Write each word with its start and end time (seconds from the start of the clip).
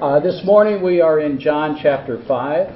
Uh, 0.00 0.18
this 0.18 0.40
morning 0.46 0.82
we 0.82 1.02
are 1.02 1.20
in 1.20 1.38
John 1.38 1.78
chapter 1.82 2.22
5. 2.26 2.74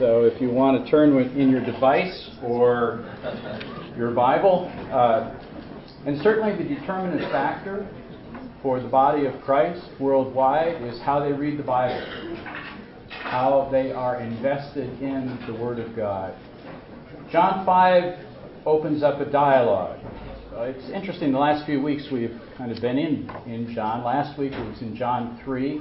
So 0.00 0.24
if 0.24 0.40
you 0.42 0.50
want 0.50 0.84
to 0.84 0.90
turn 0.90 1.16
in 1.16 1.50
your 1.50 1.64
device 1.64 2.30
or 2.42 3.06
your 3.96 4.10
Bible, 4.10 4.68
uh, 4.90 5.38
and 6.04 6.20
certainly 6.20 6.60
the 6.60 6.68
determinant 6.68 7.30
factor 7.30 7.88
for 8.60 8.80
the 8.80 8.88
body 8.88 9.26
of 9.26 9.40
Christ 9.42 9.86
worldwide 10.00 10.82
is 10.82 11.00
how 11.02 11.20
they 11.20 11.30
read 11.30 11.60
the 11.60 11.62
Bible, 11.62 12.04
how 13.08 13.68
they 13.70 13.92
are 13.92 14.20
invested 14.20 15.00
in 15.00 15.38
the 15.46 15.54
Word 15.54 15.78
of 15.78 15.94
God. 15.94 16.34
John 17.30 17.64
5 17.64 18.18
opens 18.66 19.04
up 19.04 19.20
a 19.20 19.30
dialogue. 19.30 20.00
Uh, 20.52 20.62
it's 20.62 20.90
interesting, 20.90 21.30
the 21.30 21.38
last 21.38 21.64
few 21.66 21.80
weeks 21.80 22.08
we've 22.10 22.36
kind 22.56 22.72
of 22.72 22.80
been 22.82 22.98
in, 22.98 23.30
in 23.46 23.72
John. 23.72 24.02
Last 24.02 24.36
week 24.36 24.54
it 24.54 24.68
was 24.68 24.82
in 24.82 24.96
John 24.96 25.40
3. 25.44 25.80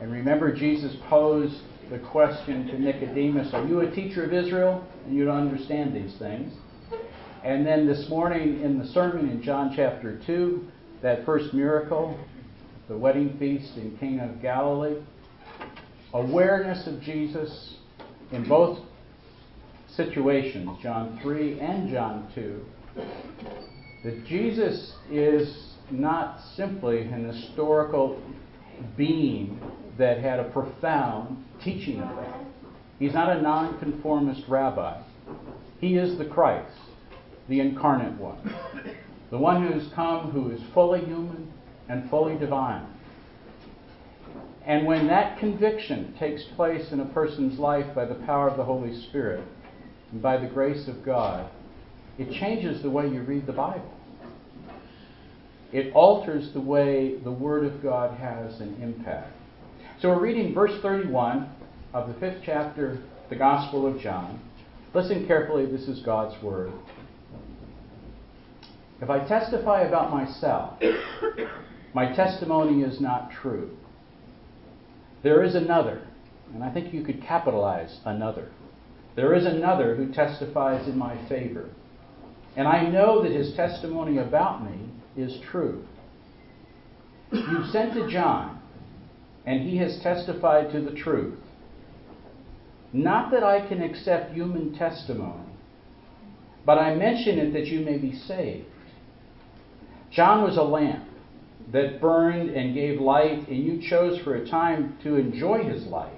And 0.00 0.10
remember, 0.12 0.54
Jesus 0.54 0.94
posed 1.08 1.60
the 1.90 1.98
question 1.98 2.66
to 2.68 2.80
Nicodemus 2.80 3.52
Are 3.54 3.66
you 3.66 3.80
a 3.80 3.90
teacher 3.90 4.24
of 4.24 4.32
Israel? 4.32 4.86
And 5.06 5.14
you 5.14 5.24
don't 5.24 5.48
understand 5.48 5.94
these 5.94 6.16
things. 6.18 6.52
And 7.44 7.66
then 7.66 7.86
this 7.86 8.08
morning 8.08 8.62
in 8.62 8.78
the 8.78 8.86
sermon 8.86 9.28
in 9.28 9.42
John 9.42 9.72
chapter 9.76 10.20
2, 10.26 10.66
that 11.02 11.24
first 11.26 11.52
miracle, 11.52 12.18
the 12.88 12.96
wedding 12.96 13.36
feast 13.38 13.76
in 13.76 13.96
Cana 13.98 14.32
of 14.32 14.40
Galilee, 14.40 15.02
awareness 16.14 16.86
of 16.86 17.00
Jesus 17.02 17.76
in 18.32 18.48
both 18.48 18.78
situations, 19.88 20.70
John 20.82 21.18
3 21.22 21.60
and 21.60 21.90
John 21.90 22.30
2, 22.34 22.64
that 24.04 24.26
Jesus 24.26 24.94
is 25.10 25.74
not 25.90 26.40
simply 26.56 27.02
an 27.02 27.24
historical 27.26 28.22
being 28.96 29.60
that 29.98 30.18
had 30.18 30.40
a 30.40 30.44
profound 30.44 31.44
teaching 31.62 32.00
of 32.00 32.10
effect. 32.10 32.44
He's 32.98 33.14
not 33.14 33.36
a 33.36 33.42
nonconformist 33.42 34.42
rabbi. 34.48 35.00
He 35.80 35.96
is 35.96 36.16
the 36.18 36.24
Christ, 36.24 36.76
the 37.48 37.60
incarnate 37.60 38.18
one, 38.18 38.54
the 39.30 39.38
one 39.38 39.66
who's 39.66 39.92
come 39.94 40.30
who 40.30 40.50
is 40.50 40.60
fully 40.72 41.04
human 41.04 41.52
and 41.88 42.08
fully 42.08 42.36
divine. 42.38 42.86
And 44.66 44.86
when 44.86 45.06
that 45.08 45.38
conviction 45.38 46.14
takes 46.18 46.42
place 46.56 46.90
in 46.90 47.00
a 47.00 47.04
person's 47.06 47.58
life 47.58 47.94
by 47.94 48.06
the 48.06 48.14
power 48.14 48.48
of 48.48 48.56
the 48.56 48.64
Holy 48.64 48.98
Spirit 49.02 49.44
and 50.10 50.22
by 50.22 50.38
the 50.38 50.46
grace 50.46 50.88
of 50.88 51.04
God, 51.04 51.50
it 52.16 52.32
changes 52.32 52.80
the 52.80 52.90
way 52.90 53.08
you 53.08 53.22
read 53.22 53.46
the 53.46 53.52
Bible. 53.52 53.92
It 55.72 55.92
alters 55.92 56.52
the 56.52 56.60
way 56.60 57.16
the 57.16 57.32
Word 57.32 57.64
of 57.64 57.82
God 57.82 58.16
has 58.16 58.60
an 58.60 58.80
impact. 58.80 59.32
So 60.04 60.10
we're 60.10 60.20
reading 60.20 60.52
verse 60.52 60.78
31 60.82 61.48
of 61.94 62.08
the 62.08 62.20
fifth 62.20 62.42
chapter, 62.44 62.98
the 63.30 63.36
Gospel 63.36 63.86
of 63.86 63.98
John. 64.02 64.38
Listen 64.92 65.26
carefully, 65.26 65.64
this 65.64 65.88
is 65.88 66.00
God's 66.00 66.42
Word. 66.42 66.74
If 69.00 69.08
I 69.08 69.26
testify 69.26 69.80
about 69.80 70.10
myself, 70.10 70.78
my 71.94 72.14
testimony 72.14 72.82
is 72.82 73.00
not 73.00 73.30
true. 73.40 73.70
There 75.22 75.42
is 75.42 75.54
another, 75.54 76.06
and 76.52 76.62
I 76.62 76.70
think 76.70 76.92
you 76.92 77.02
could 77.02 77.22
capitalize 77.22 78.00
another. 78.04 78.50
There 79.16 79.32
is 79.32 79.46
another 79.46 79.96
who 79.96 80.12
testifies 80.12 80.86
in 80.86 80.98
my 80.98 81.16
favor. 81.30 81.70
And 82.56 82.68
I 82.68 82.90
know 82.90 83.22
that 83.22 83.32
his 83.32 83.56
testimony 83.56 84.18
about 84.18 84.70
me 84.70 84.86
is 85.16 85.40
true. 85.50 85.82
You 87.32 87.64
sent 87.72 87.94
to 87.94 88.06
John 88.12 88.53
and 89.46 89.68
he 89.68 89.76
has 89.78 90.00
testified 90.02 90.70
to 90.72 90.80
the 90.80 90.94
truth. 90.94 91.38
Not 92.92 93.30
that 93.32 93.42
I 93.42 93.66
can 93.66 93.82
accept 93.82 94.32
human 94.32 94.76
testimony, 94.78 95.52
but 96.64 96.78
I 96.78 96.94
mention 96.94 97.38
it 97.38 97.52
that 97.52 97.66
you 97.66 97.80
may 97.80 97.98
be 97.98 98.14
saved. 98.14 98.66
John 100.10 100.44
was 100.44 100.56
a 100.56 100.62
lamp 100.62 101.08
that 101.72 102.00
burned 102.00 102.50
and 102.50 102.74
gave 102.74 103.00
light, 103.00 103.48
and 103.48 103.64
you 103.64 103.82
chose 103.88 104.20
for 104.22 104.36
a 104.36 104.48
time 104.48 104.96
to 105.02 105.16
enjoy 105.16 105.64
his 105.64 105.84
light. 105.86 106.12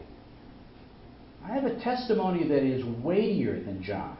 I 1.42 1.54
have 1.54 1.64
a 1.64 1.80
testimony 1.80 2.46
that 2.48 2.62
is 2.62 2.84
weightier 2.84 3.62
than 3.62 3.82
John's. 3.82 4.18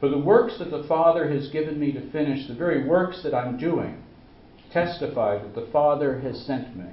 For 0.00 0.08
the 0.08 0.18
works 0.18 0.58
that 0.58 0.70
the 0.70 0.84
Father 0.88 1.30
has 1.30 1.48
given 1.50 1.78
me 1.78 1.92
to 1.92 2.10
finish, 2.10 2.48
the 2.48 2.54
very 2.54 2.86
works 2.86 3.22
that 3.22 3.34
I'm 3.34 3.56
doing, 3.56 4.02
testify 4.72 5.38
that 5.38 5.54
the 5.54 5.68
Father 5.72 6.18
has 6.20 6.44
sent 6.44 6.76
me. 6.76 6.90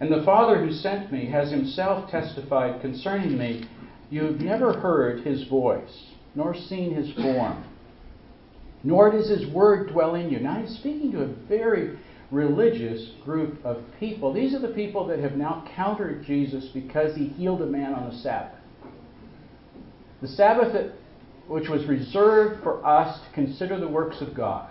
And 0.00 0.10
the 0.10 0.24
Father 0.24 0.64
who 0.64 0.72
sent 0.72 1.12
me 1.12 1.26
has 1.26 1.50
himself 1.50 2.10
testified 2.10 2.80
concerning 2.80 3.36
me. 3.36 3.64
You 4.08 4.24
have 4.24 4.40
never 4.40 4.72
heard 4.72 5.24
his 5.24 5.46
voice, 5.46 6.06
nor 6.34 6.54
seen 6.54 6.94
his 6.94 7.12
form, 7.14 7.64
nor 8.82 9.10
does 9.12 9.28
his 9.28 9.46
word 9.52 9.90
dwell 9.92 10.14
in 10.14 10.30
you. 10.30 10.40
Now 10.40 10.60
he's 10.60 10.76
speaking 10.78 11.12
to 11.12 11.22
a 11.22 11.34
very 11.48 11.98
religious 12.30 13.10
group 13.24 13.64
of 13.64 13.82
people. 13.98 14.32
These 14.32 14.54
are 14.54 14.58
the 14.58 14.68
people 14.68 15.06
that 15.08 15.18
have 15.18 15.36
now 15.36 15.64
countered 15.76 16.24
Jesus 16.24 16.66
because 16.72 17.14
he 17.14 17.26
healed 17.26 17.60
a 17.62 17.66
man 17.66 17.92
on 17.92 18.08
the 18.10 18.16
Sabbath. 18.16 18.58
The 20.22 20.28
Sabbath, 20.28 20.92
which 21.46 21.68
was 21.68 21.84
reserved 21.86 22.62
for 22.62 22.84
us 22.86 23.20
to 23.20 23.34
consider 23.34 23.78
the 23.78 23.88
works 23.88 24.20
of 24.20 24.34
God. 24.34 24.69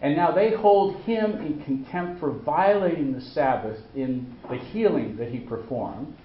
And 0.00 0.16
now 0.16 0.30
they 0.30 0.52
hold 0.52 0.96
him 1.02 1.32
in 1.44 1.62
contempt 1.64 2.20
for 2.20 2.30
violating 2.30 3.12
the 3.12 3.20
Sabbath 3.20 3.78
in 3.96 4.36
the 4.48 4.56
healing 4.56 5.16
that 5.16 5.30
he 5.30 5.40
performed. 5.40 6.16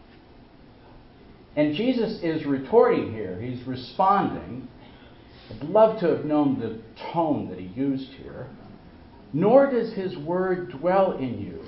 And 1.55 1.75
Jesus 1.75 2.19
is 2.21 2.45
retorting 2.45 3.13
here. 3.13 3.39
He's 3.39 3.65
responding. 3.67 4.67
I'd 5.49 5.63
love 5.69 5.99
to 6.01 6.07
have 6.07 6.25
known 6.25 6.59
the 6.59 6.81
tone 7.11 7.49
that 7.49 7.59
he 7.59 7.65
used 7.65 8.09
here. 8.11 8.47
Nor 9.33 9.71
does 9.71 9.93
his 9.93 10.15
word 10.17 10.71
dwell 10.71 11.17
in 11.17 11.39
you, 11.39 11.65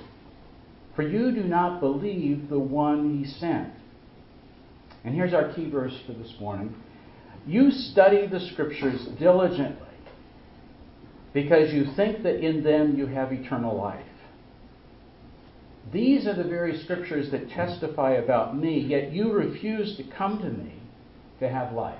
for 0.94 1.02
you 1.02 1.32
do 1.32 1.42
not 1.42 1.80
believe 1.80 2.48
the 2.48 2.58
one 2.58 3.18
he 3.18 3.28
sent. 3.28 3.72
And 5.04 5.14
here's 5.14 5.34
our 5.34 5.52
key 5.52 5.68
verse 5.68 5.96
for 6.06 6.12
this 6.12 6.34
morning. 6.40 6.74
You 7.46 7.70
study 7.72 8.26
the 8.26 8.40
scriptures 8.40 9.06
diligently 9.18 9.85
because 11.36 11.70
you 11.70 11.84
think 11.96 12.22
that 12.22 12.42
in 12.42 12.64
them 12.64 12.96
you 12.96 13.04
have 13.04 13.30
eternal 13.30 13.76
life. 13.76 14.06
These 15.92 16.26
are 16.26 16.34
the 16.34 16.48
very 16.48 16.78
scriptures 16.78 17.30
that 17.30 17.50
testify 17.50 18.12
about 18.12 18.56
me, 18.56 18.78
yet 18.80 19.12
you 19.12 19.30
refuse 19.34 19.98
to 19.98 20.02
come 20.16 20.38
to 20.38 20.48
me 20.48 20.72
to 21.40 21.46
have 21.46 21.74
life. 21.74 21.98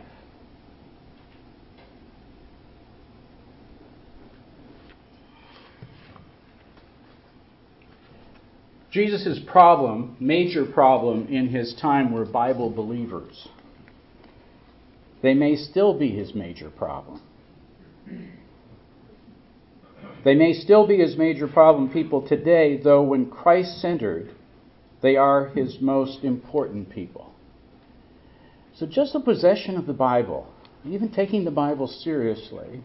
Jesus' 8.91 9.39
problem, 9.47 10.17
major 10.19 10.65
problem 10.65 11.29
in 11.29 11.49
his 11.49 11.75
time, 11.75 12.11
were 12.11 12.25
Bible 12.25 12.71
believers. 12.71 13.49
They 15.23 15.35
may 15.35 15.57
still 15.57 15.99
be 15.99 16.09
his 16.09 16.35
major 16.35 16.71
problem. 16.71 17.21
They 20.25 20.35
may 20.35 20.53
still 20.53 20.87
be 20.87 20.99
his 20.99 21.17
major 21.17 21.47
problem 21.47 21.89
people 21.91 22.27
today, 22.27 22.81
though 22.83 23.03
when 23.03 23.31
Christ 23.31 23.81
centered, 23.81 24.31
they 25.01 25.17
are 25.17 25.49
his 25.51 25.81
most 25.81 26.25
important 26.25 26.91
people. 26.91 27.33
So 28.75 28.87
just 28.87 29.13
the 29.13 29.21
possession 29.21 29.77
of 29.77 29.87
the 29.87 29.93
Bible, 29.93 30.53
even 30.85 31.11
taking 31.11 31.45
the 31.45 31.51
Bible 31.51 31.87
seriously, 31.87 32.83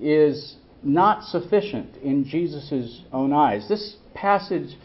is 0.00 0.56
not 0.82 1.24
sufficient 1.24 1.96
in 1.96 2.24
Jesus' 2.24 3.02
own 3.12 3.32
eyes. 3.32 3.68
This 3.68 3.96
passage 4.14 4.76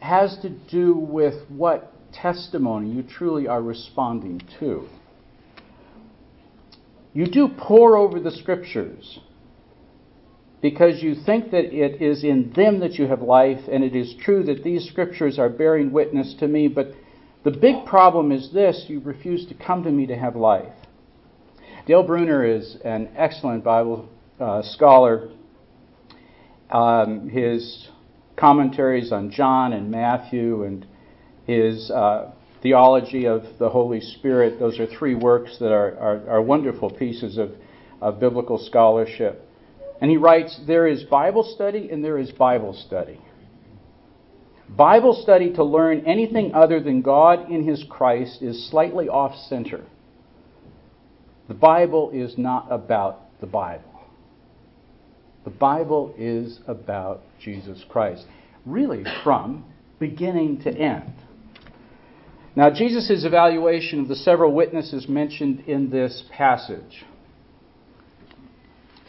has 0.00 0.38
to 0.38 0.48
do 0.48 0.94
with 0.94 1.48
what 1.48 1.92
testimony 2.12 2.90
you 2.90 3.02
truly 3.02 3.46
are 3.46 3.62
responding 3.62 4.40
to. 4.60 4.88
You 7.12 7.26
do 7.26 7.48
pore 7.48 7.96
over 7.96 8.18
the 8.18 8.32
scriptures 8.32 9.20
because 10.64 11.02
you 11.02 11.14
think 11.14 11.50
that 11.50 11.74
it 11.74 12.00
is 12.00 12.24
in 12.24 12.50
them 12.56 12.80
that 12.80 12.94
you 12.94 13.06
have 13.06 13.20
life, 13.20 13.60
and 13.70 13.84
it 13.84 13.94
is 13.94 14.14
true 14.22 14.42
that 14.42 14.64
these 14.64 14.88
scriptures 14.88 15.38
are 15.38 15.50
bearing 15.50 15.92
witness 15.92 16.34
to 16.40 16.48
me. 16.48 16.68
But 16.68 16.94
the 17.44 17.50
big 17.50 17.84
problem 17.84 18.32
is 18.32 18.50
this 18.50 18.86
you 18.88 19.00
refuse 19.00 19.44
to 19.48 19.54
come 19.54 19.82
to 19.84 19.90
me 19.90 20.06
to 20.06 20.16
have 20.16 20.36
life. 20.36 20.72
Dale 21.86 22.02
Bruner 22.02 22.46
is 22.46 22.78
an 22.82 23.10
excellent 23.14 23.62
Bible 23.62 24.08
uh, 24.40 24.62
scholar. 24.62 25.28
Um, 26.70 27.28
his 27.28 27.90
commentaries 28.34 29.12
on 29.12 29.30
John 29.30 29.74
and 29.74 29.90
Matthew 29.90 30.62
and 30.62 30.86
his 31.46 31.90
uh, 31.90 32.32
theology 32.62 33.26
of 33.26 33.42
the 33.58 33.68
Holy 33.68 34.00
Spirit, 34.00 34.58
those 34.58 34.80
are 34.80 34.86
three 34.86 35.14
works 35.14 35.58
that 35.58 35.72
are, 35.72 35.94
are, 35.98 36.30
are 36.30 36.42
wonderful 36.42 36.88
pieces 36.88 37.36
of, 37.36 37.50
of 38.00 38.18
biblical 38.18 38.56
scholarship. 38.56 39.43
And 40.04 40.10
he 40.10 40.18
writes, 40.18 40.60
There 40.66 40.86
is 40.86 41.02
Bible 41.04 41.50
study 41.54 41.88
and 41.90 42.04
there 42.04 42.18
is 42.18 42.30
Bible 42.30 42.74
study. 42.74 43.18
Bible 44.68 45.18
study 45.22 45.54
to 45.54 45.64
learn 45.64 46.04
anything 46.04 46.52
other 46.52 46.78
than 46.78 47.00
God 47.00 47.50
in 47.50 47.66
His 47.66 47.82
Christ 47.88 48.42
is 48.42 48.68
slightly 48.68 49.08
off 49.08 49.34
center. 49.48 49.82
The 51.48 51.54
Bible 51.54 52.10
is 52.12 52.36
not 52.36 52.70
about 52.70 53.40
the 53.40 53.46
Bible. 53.46 54.02
The 55.44 55.50
Bible 55.50 56.14
is 56.18 56.60
about 56.66 57.22
Jesus 57.40 57.82
Christ, 57.88 58.26
really 58.66 59.04
from 59.22 59.64
beginning 59.98 60.60
to 60.64 60.70
end. 60.70 61.14
Now, 62.54 62.68
Jesus' 62.68 63.24
evaluation 63.24 64.00
of 64.00 64.08
the 64.08 64.16
several 64.16 64.52
witnesses 64.52 65.08
mentioned 65.08 65.60
in 65.60 65.88
this 65.88 66.24
passage. 66.30 67.06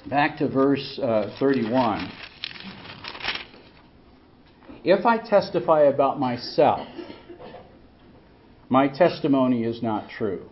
Back 0.09 0.37
to 0.37 0.47
verse 0.47 0.99
uh, 1.01 1.35
31. 1.39 2.11
If 4.83 5.03
I 5.03 5.17
testify 5.17 5.83
about 5.83 6.19
myself, 6.19 6.87
my 8.69 8.87
testimony 8.87 9.63
is 9.63 9.81
not 9.81 10.09
true. 10.09 10.47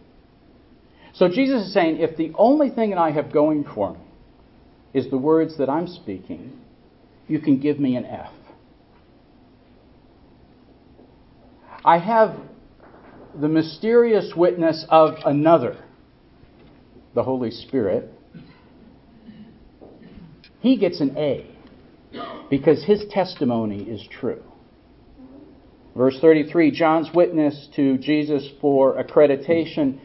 So 1.14 1.28
Jesus 1.28 1.68
is 1.68 1.74
saying 1.74 1.98
if 2.00 2.18
the 2.18 2.32
only 2.36 2.72
thing 2.72 2.90
that 2.90 2.98
I 2.98 3.12
have 3.12 3.32
going 3.32 3.64
for 3.64 3.94
me 3.94 4.00
is 4.96 5.12
the 5.12 5.18
words 5.20 5.58
that 5.60 5.70
I'm 5.70 5.88
speaking, 5.88 6.60
you 7.28 7.40
can 7.40 7.60
give 7.60 7.80
me 7.80 7.96
an 7.96 8.06
F. 8.06 8.32
I 11.86 12.00
have 12.00 12.36
the 13.40 13.48
mysterious 13.48 14.34
witness 14.36 14.86
of 14.90 15.16
another, 15.26 15.84
the 17.14 17.22
Holy 17.22 17.52
Spirit. 17.52 18.12
He 20.64 20.78
gets 20.78 21.02
an 21.02 21.18
A 21.18 21.46
because 22.50 22.86
his 22.86 23.04
testimony 23.12 23.84
is 23.84 24.02
true. 24.10 24.42
Verse 25.94 26.18
33 26.22 26.72
John's 26.72 27.10
witness 27.14 27.68
to 27.76 27.98
Jesus 27.98 28.48
for 28.62 28.94
accreditation. 28.96 30.00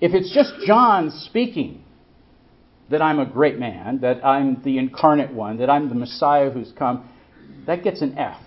If 0.00 0.14
it's 0.14 0.32
just 0.32 0.54
John 0.66 1.10
speaking, 1.10 1.84
that 2.88 3.02
I'm 3.02 3.18
a 3.18 3.26
great 3.26 3.58
man, 3.58 4.00
that 4.00 4.24
I'm 4.24 4.62
the 4.62 4.78
incarnate 4.78 5.34
one, 5.34 5.58
that 5.58 5.68
I'm 5.68 5.90
the 5.90 5.94
Messiah 5.94 6.48
who's 6.50 6.72
come, 6.78 7.06
that 7.66 7.84
gets 7.84 8.00
an 8.00 8.16
F. 8.16 8.40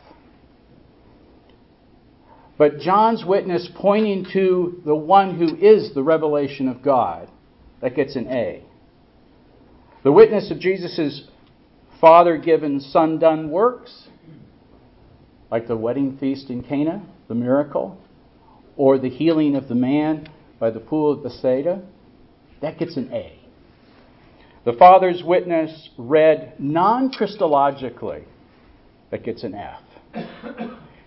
But 2.57 2.79
John's 2.79 3.23
witness 3.23 3.69
pointing 3.75 4.25
to 4.33 4.81
the 4.83 4.95
one 4.95 5.38
who 5.38 5.56
is 5.56 5.94
the 5.94 6.01
revelation 6.01 6.68
of 6.68 6.81
God, 6.81 7.29
that 7.79 7.95
gets 7.95 8.15
an 8.15 8.25
A. 8.27 8.65
The 10.03 10.12
witness 10.12 10.50
of 10.50 10.59
Jesus' 10.59 11.27
father 12.00 12.38
given, 12.38 12.80
son 12.80 13.19
done 13.19 13.51
works, 13.51 14.07
like 15.51 15.68
the 15.68 15.77
wedding 15.77 16.18
feast 16.18 16.50
in 16.50 16.63
Cana, 16.63 17.06
the 17.27 17.36
miracle, 17.36 18.00
or 18.75 18.98
the 18.98 19.09
healing 19.09 19.56
of 19.56 19.68
the 19.68 19.75
man 19.75 20.27
by 20.59 20.71
the 20.71 20.80
pool 20.80 21.12
of 21.12 21.21
Bethsaida, 21.21 21.83
that 22.62 22.80
gets 22.80 22.98
an 22.98 23.12
A. 23.13 23.38
The 24.65 24.74
Father's 24.74 25.24
witness 25.24 25.89
read 25.98 26.56
non 26.57 27.12
Christologically, 27.12 28.24
that 29.12 29.24
gets 29.24 29.44
an 29.44 29.54
F. 29.54 29.81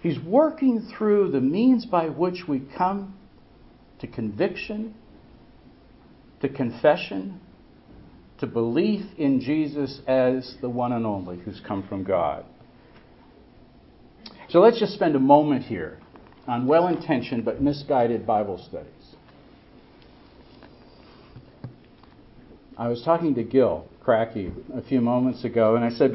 He's 0.02 0.20
working 0.20 0.88
through 0.97 1.32
the 1.32 1.40
means 1.40 1.87
by 1.87 2.08
which 2.08 2.44
we 2.47 2.62
come 2.76 3.17
to 4.00 4.06
conviction, 4.06 4.94
to 6.43 6.49
confession, 6.49 7.40
to 8.44 8.50
belief 8.50 9.05
in 9.17 9.41
Jesus 9.41 10.00
as 10.06 10.56
the 10.61 10.69
one 10.69 10.93
and 10.93 11.06
only 11.06 11.38
who's 11.38 11.61
come 11.67 11.87
from 11.88 12.05
God. 12.05 12.44
So 14.50 14.61
let's 14.61 14.79
just 14.79 14.93
spend 14.93 15.17
a 15.17 15.20
moment 15.20 15.64
here 15.64 15.99
on 16.46 16.67
well 16.67 16.88
intentioned 16.88 17.44
but 17.44 17.62
misguided 17.62 18.26
Bible 18.26 18.58
studies. 18.69 18.91
I 22.76 22.88
was 22.88 23.02
talking 23.02 23.35
to 23.37 23.43
Gil 23.43 23.87
Cracky 24.02 24.52
a 24.75 24.82
few 24.82 25.00
moments 25.00 25.44
ago, 25.44 25.76
and 25.76 25.85
I 25.85 25.90
said, 25.90 26.12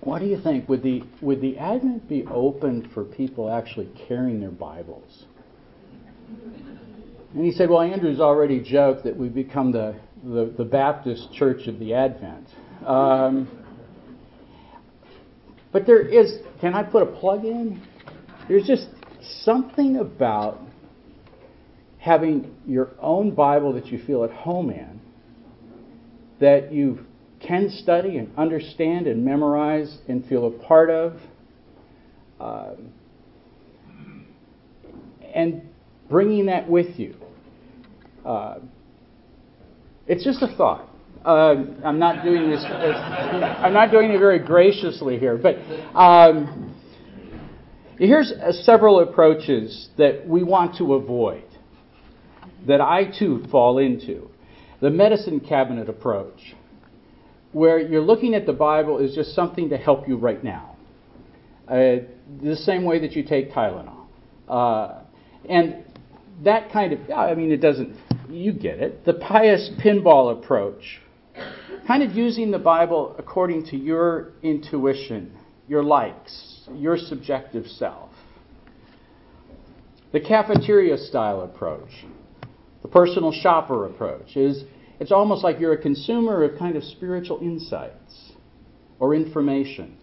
What 0.00 0.20
do 0.20 0.26
you 0.26 0.40
think? 0.40 0.68
Would 0.68 0.82
the, 0.82 1.02
would 1.20 1.40
the 1.40 1.58
Advent 1.58 2.08
be 2.08 2.24
open 2.26 2.90
for 2.94 3.02
people 3.02 3.50
actually 3.50 3.90
carrying 4.06 4.40
their 4.40 4.50
Bibles? 4.50 5.24
And 7.34 7.44
he 7.44 7.50
said, 7.50 7.70
Well, 7.70 7.80
Andrew's 7.80 8.20
already 8.20 8.60
joked 8.60 9.04
that 9.04 9.16
we've 9.16 9.34
become 9.34 9.72
the, 9.72 9.96
the, 10.24 10.52
the 10.56 10.64
Baptist 10.64 11.32
Church 11.32 11.66
of 11.66 11.78
the 11.78 11.94
Advent. 11.94 12.48
Um, 12.86 13.48
but 15.72 15.86
there 15.86 16.00
is, 16.00 16.38
can 16.60 16.74
I 16.74 16.82
put 16.82 17.02
a 17.02 17.06
plug 17.06 17.44
in? 17.44 17.82
There's 18.48 18.66
just 18.66 18.86
something 19.42 19.96
about 19.96 20.60
having 21.98 22.54
your 22.66 22.90
own 23.00 23.34
Bible 23.34 23.72
that 23.74 23.86
you 23.86 24.02
feel 24.04 24.24
at 24.24 24.30
home 24.30 24.70
in 24.70 25.00
that 26.40 26.72
you 26.72 27.06
can 27.40 27.70
study 27.70 28.16
and 28.18 28.30
understand 28.36 29.06
and 29.06 29.24
memorize 29.24 29.98
and 30.08 30.26
feel 30.26 30.46
a 30.46 30.50
part 30.50 30.90
of. 30.90 31.18
Uh, 32.40 32.74
and 35.34 35.62
bringing 36.08 36.46
that 36.46 36.68
with 36.68 36.98
you. 36.98 37.14
Uh, 38.24 38.58
it's 40.06 40.24
just 40.24 40.42
a 40.42 40.48
thought. 40.56 40.88
Uh, 41.24 41.64
I'm 41.84 41.98
not 41.98 42.24
doing 42.24 42.50
this. 42.50 42.62
I'm 42.64 43.72
not 43.72 43.90
doing 43.90 44.10
it 44.10 44.18
very 44.18 44.38
graciously 44.38 45.18
here, 45.18 45.38
but 45.38 45.56
um, 45.98 46.74
here's 47.98 48.30
uh, 48.30 48.52
several 48.52 49.00
approaches 49.00 49.88
that 49.96 50.28
we 50.28 50.42
want 50.42 50.76
to 50.78 50.94
avoid. 50.94 51.44
That 52.66 52.80
I 52.80 53.10
too 53.18 53.44
fall 53.50 53.78
into 53.78 54.30
the 54.80 54.90
medicine 54.90 55.40
cabinet 55.40 55.88
approach, 55.88 56.54
where 57.52 57.78
you're 57.78 58.02
looking 58.02 58.34
at 58.34 58.44
the 58.44 58.52
Bible 58.52 58.98
is 58.98 59.14
just 59.14 59.34
something 59.34 59.70
to 59.70 59.78
help 59.78 60.06
you 60.08 60.16
right 60.16 60.42
now. 60.42 60.76
Uh, 61.66 62.04
the 62.42 62.56
same 62.56 62.84
way 62.84 62.98
that 62.98 63.12
you 63.12 63.22
take 63.22 63.50
Tylenol. 63.52 64.06
Uh, 64.48 65.00
and 65.48 65.84
that 66.42 66.70
kind 66.70 66.92
of, 66.92 67.10
I 67.10 67.34
mean, 67.34 67.50
it 67.50 67.62
doesn't, 67.62 67.96
you 68.28 68.52
get 68.52 68.78
it. 68.80 69.04
The 69.04 69.14
pious 69.14 69.70
pinball 69.84 70.38
approach, 70.38 71.00
kind 71.86 72.02
of 72.02 72.12
using 72.12 72.50
the 72.50 72.58
Bible 72.58 73.14
according 73.18 73.66
to 73.66 73.76
your 73.76 74.32
intuition, 74.42 75.36
your 75.68 75.82
likes, 75.82 76.68
your 76.74 76.96
subjective 76.96 77.66
self. 77.66 78.10
The 80.12 80.20
cafeteria 80.20 80.96
style 80.96 81.42
approach, 81.42 81.90
the 82.82 82.88
personal 82.88 83.32
shopper 83.32 83.86
approach 83.86 84.36
is 84.36 84.64
it's 85.00 85.10
almost 85.10 85.42
like 85.42 85.58
you're 85.58 85.72
a 85.72 85.82
consumer 85.82 86.44
of 86.44 86.58
kind 86.58 86.76
of 86.76 86.84
spiritual 86.84 87.40
insights 87.40 88.32
or 89.00 89.14
information. 89.14 89.96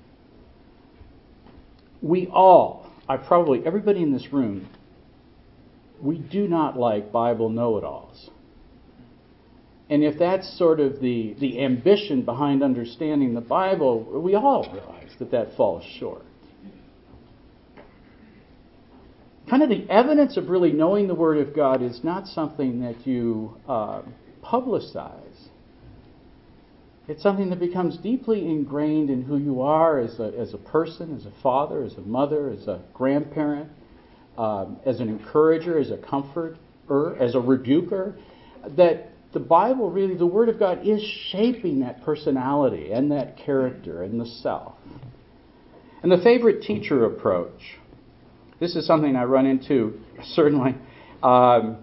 We 2.01 2.27
all, 2.27 2.91
I 3.07 3.17
probably 3.17 3.65
everybody 3.65 4.01
in 4.01 4.11
this 4.11 4.33
room, 4.33 4.67
we 6.01 6.17
do 6.17 6.47
not 6.47 6.77
like 6.77 7.11
Bible 7.11 7.49
know-it-alls. 7.49 8.29
And 9.89 10.03
if 10.03 10.17
that's 10.17 10.57
sort 10.57 10.79
of 10.79 11.01
the, 11.01 11.35
the 11.39 11.63
ambition 11.63 12.23
behind 12.23 12.63
understanding 12.63 13.33
the 13.33 13.41
Bible, 13.41 14.21
we 14.21 14.35
all 14.35 14.71
realize 14.71 15.11
that 15.19 15.31
that 15.31 15.55
falls 15.57 15.83
short. 15.99 16.23
kind 19.51 19.63
of 19.63 19.69
the 19.69 19.85
evidence 19.91 20.37
of 20.37 20.47
really 20.47 20.71
knowing 20.71 21.09
the 21.09 21.13
Word 21.13 21.37
of 21.37 21.53
God 21.53 21.81
is 21.83 21.99
not 22.05 22.25
something 22.25 22.79
that 22.83 23.05
you 23.05 23.57
uh, 23.67 24.01
publicize. 24.41 25.49
It's 27.09 27.21
something 27.21 27.49
that 27.49 27.59
becomes 27.59 27.97
deeply 27.97 28.45
ingrained 28.45 29.09
in 29.09 29.23
who 29.23 29.37
you 29.37 29.61
are 29.61 29.99
as 29.99 30.17
a, 30.21 30.31
as 30.39 30.53
a 30.53 30.57
person, 30.57 31.17
as 31.17 31.25
a 31.25 31.33
father, 31.43 31.83
as 31.83 31.95
a 31.95 32.01
mother, 32.01 32.49
as 32.49 32.65
a 32.69 32.81
grandparent, 32.93 33.69
um, 34.37 34.79
as 34.85 34.99
an 34.99 35.09
encourager, 35.09 35.79
as 35.79 35.91
a 35.91 35.97
comforter, 35.97 36.57
as 37.19 37.35
a 37.35 37.39
rebuker. 37.39 38.17
That 38.77 39.09
the 39.33 39.39
Bible, 39.39 39.89
really, 39.89 40.15
the 40.15 40.25
Word 40.25 40.49
of 40.49 40.59
God, 40.59 40.85
is 40.85 41.01
shaping 41.31 41.79
that 41.81 42.03
personality 42.03 42.91
and 42.91 43.11
that 43.11 43.37
character 43.37 44.03
and 44.03 44.19
the 44.19 44.25
self. 44.25 44.73
And 46.03 46.11
the 46.11 46.21
favorite 46.23 46.63
teacher 46.63 47.05
approach 47.05 47.77
this 48.61 48.75
is 48.75 48.85
something 48.85 49.15
I 49.15 49.23
run 49.23 49.47
into 49.47 49.99
certainly 50.23 50.75
um, 51.21 51.77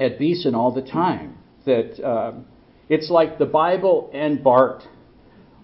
at 0.00 0.18
Beeson 0.18 0.54
all 0.54 0.72
the 0.72 0.82
time. 0.82 1.36
That 1.66 2.02
um, 2.02 2.46
it's 2.88 3.10
like 3.10 3.38
the 3.38 3.44
Bible 3.44 4.10
and 4.14 4.42
Barth, 4.42 4.84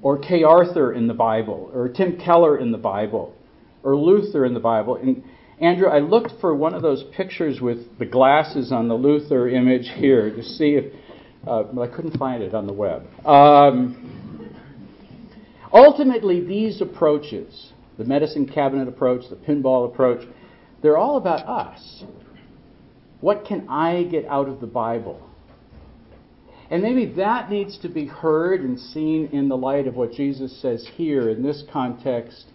or 0.03 0.19
Kay 0.19 0.43
Arthur 0.43 0.93
in 0.93 1.07
the 1.07 1.15
Bible, 1.15 1.71
or 1.73 1.89
Tim 1.89 2.19
Keller 2.19 2.59
in 2.59 2.73
the 2.73 2.79
Bible, 2.79 3.35
or 3.83 3.97
Luther 3.97 4.45
in 4.45 4.53
the 4.53 4.61
Bible. 4.61 4.97
And 4.97 5.23
Andrew, 5.61 5.89
I 5.89 6.01
looked 6.01 6.41
for 6.41 6.55
one 6.55 6.75
of 6.75 6.83
those 6.83 7.05
pictures 7.17 7.61
with 7.61 7.99
the 7.99 8.07
glasses 8.07 8.73
on 8.73 8.89
the 8.89 8.95
Luther 8.95 9.49
image 9.49 9.89
here 9.97 10.31
to 10.31 10.43
see 10.43 10.75
if, 10.75 10.93
uh, 11.47 11.65
but 11.65 11.83
I 11.83 11.95
couldn't 11.95 12.19
find 12.19 12.43
it 12.43 12.55
on 12.55 12.67
the 12.67 12.73
web. 12.73 13.07
Um, 13.25 14.57
ultimately, 15.73 16.45
these 16.45 16.81
approaches 16.81 17.73
the 17.99 18.05
medicine 18.05 18.47
cabinet 18.47 18.89
approach, 18.89 19.29
the 19.31 19.37
pinball 19.37 19.87
approach, 19.87 20.27
they're 20.83 20.99
all 20.99 21.17
about 21.17 21.47
us. 21.47 22.05
What 23.21 23.45
can 23.47 23.69
I 23.69 24.05
get 24.05 24.27
out 24.27 24.49
of 24.49 24.61
the 24.61 24.67
Bible? 24.67 25.31
And 26.71 26.83
maybe 26.83 27.07
that 27.15 27.51
needs 27.51 27.79
to 27.79 27.89
be 27.89 28.07
heard 28.07 28.63
and 28.63 28.79
seen 28.79 29.29
in 29.33 29.49
the 29.49 29.57
light 29.57 29.87
of 29.87 29.95
what 29.95 30.13
Jesus 30.13 30.61
says 30.61 30.89
here 30.95 31.29
in 31.29 31.43
this 31.43 31.63
context 31.73 32.47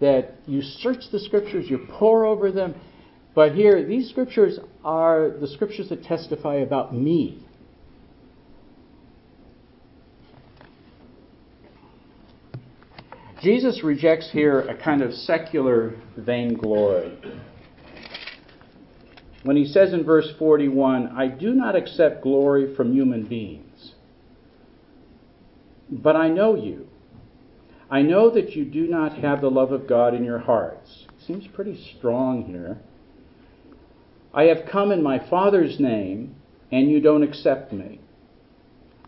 that 0.00 0.34
you 0.46 0.62
search 0.62 1.04
the 1.10 1.18
scriptures, 1.18 1.66
you 1.68 1.86
pore 1.98 2.24
over 2.24 2.52
them, 2.52 2.74
but 3.34 3.54
here, 3.54 3.84
these 3.86 4.08
scriptures 4.08 4.58
are 4.82 5.30
the 5.38 5.46
scriptures 5.46 5.90
that 5.90 6.02
testify 6.04 6.54
about 6.54 6.94
me. 6.94 7.46
Jesus 13.42 13.84
rejects 13.84 14.30
here 14.32 14.60
a 14.60 14.74
kind 14.74 15.02
of 15.02 15.12
secular 15.12 15.94
vainglory. 16.16 17.18
When 19.42 19.56
he 19.56 19.66
says 19.66 19.92
in 19.92 20.02
verse 20.02 20.32
41, 20.38 21.08
I 21.08 21.28
do 21.28 21.54
not 21.54 21.76
accept 21.76 22.22
glory 22.22 22.74
from 22.74 22.92
human 22.92 23.26
beings, 23.26 23.92
but 25.90 26.16
I 26.16 26.28
know 26.28 26.56
you. 26.56 26.88
I 27.90 28.02
know 28.02 28.30
that 28.30 28.56
you 28.56 28.64
do 28.64 28.88
not 28.88 29.18
have 29.18 29.40
the 29.40 29.50
love 29.50 29.70
of 29.70 29.86
God 29.86 30.14
in 30.14 30.24
your 30.24 30.40
hearts. 30.40 31.06
Seems 31.24 31.46
pretty 31.46 31.80
strong 31.96 32.44
here. 32.44 32.78
I 34.34 34.44
have 34.44 34.68
come 34.70 34.90
in 34.90 35.02
my 35.02 35.18
Father's 35.18 35.78
name, 35.78 36.34
and 36.70 36.90
you 36.90 37.00
don't 37.00 37.22
accept 37.22 37.72
me. 37.72 38.00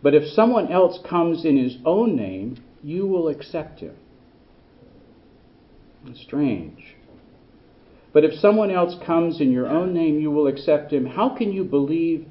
But 0.01 0.15
if 0.15 0.27
someone 0.29 0.71
else 0.71 0.99
comes 1.07 1.43
in 1.43 1.57
his 1.57 1.77
own 1.85 2.15
name, 2.15 2.63
you 2.81 3.05
will 3.05 3.27
accept 3.27 3.79
him. 3.81 3.95
Strange. 6.15 6.95
But 8.13 8.23
if 8.23 8.39
someone 8.39 8.71
else 8.71 8.95
comes 9.05 9.41
in 9.41 9.51
your 9.51 9.67
own 9.67 9.93
name, 9.93 10.19
you 10.19 10.31
will 10.31 10.47
accept 10.47 10.93
him. 10.93 11.05
How 11.05 11.35
can 11.35 11.51
you 11.51 11.63
believe 11.63 12.25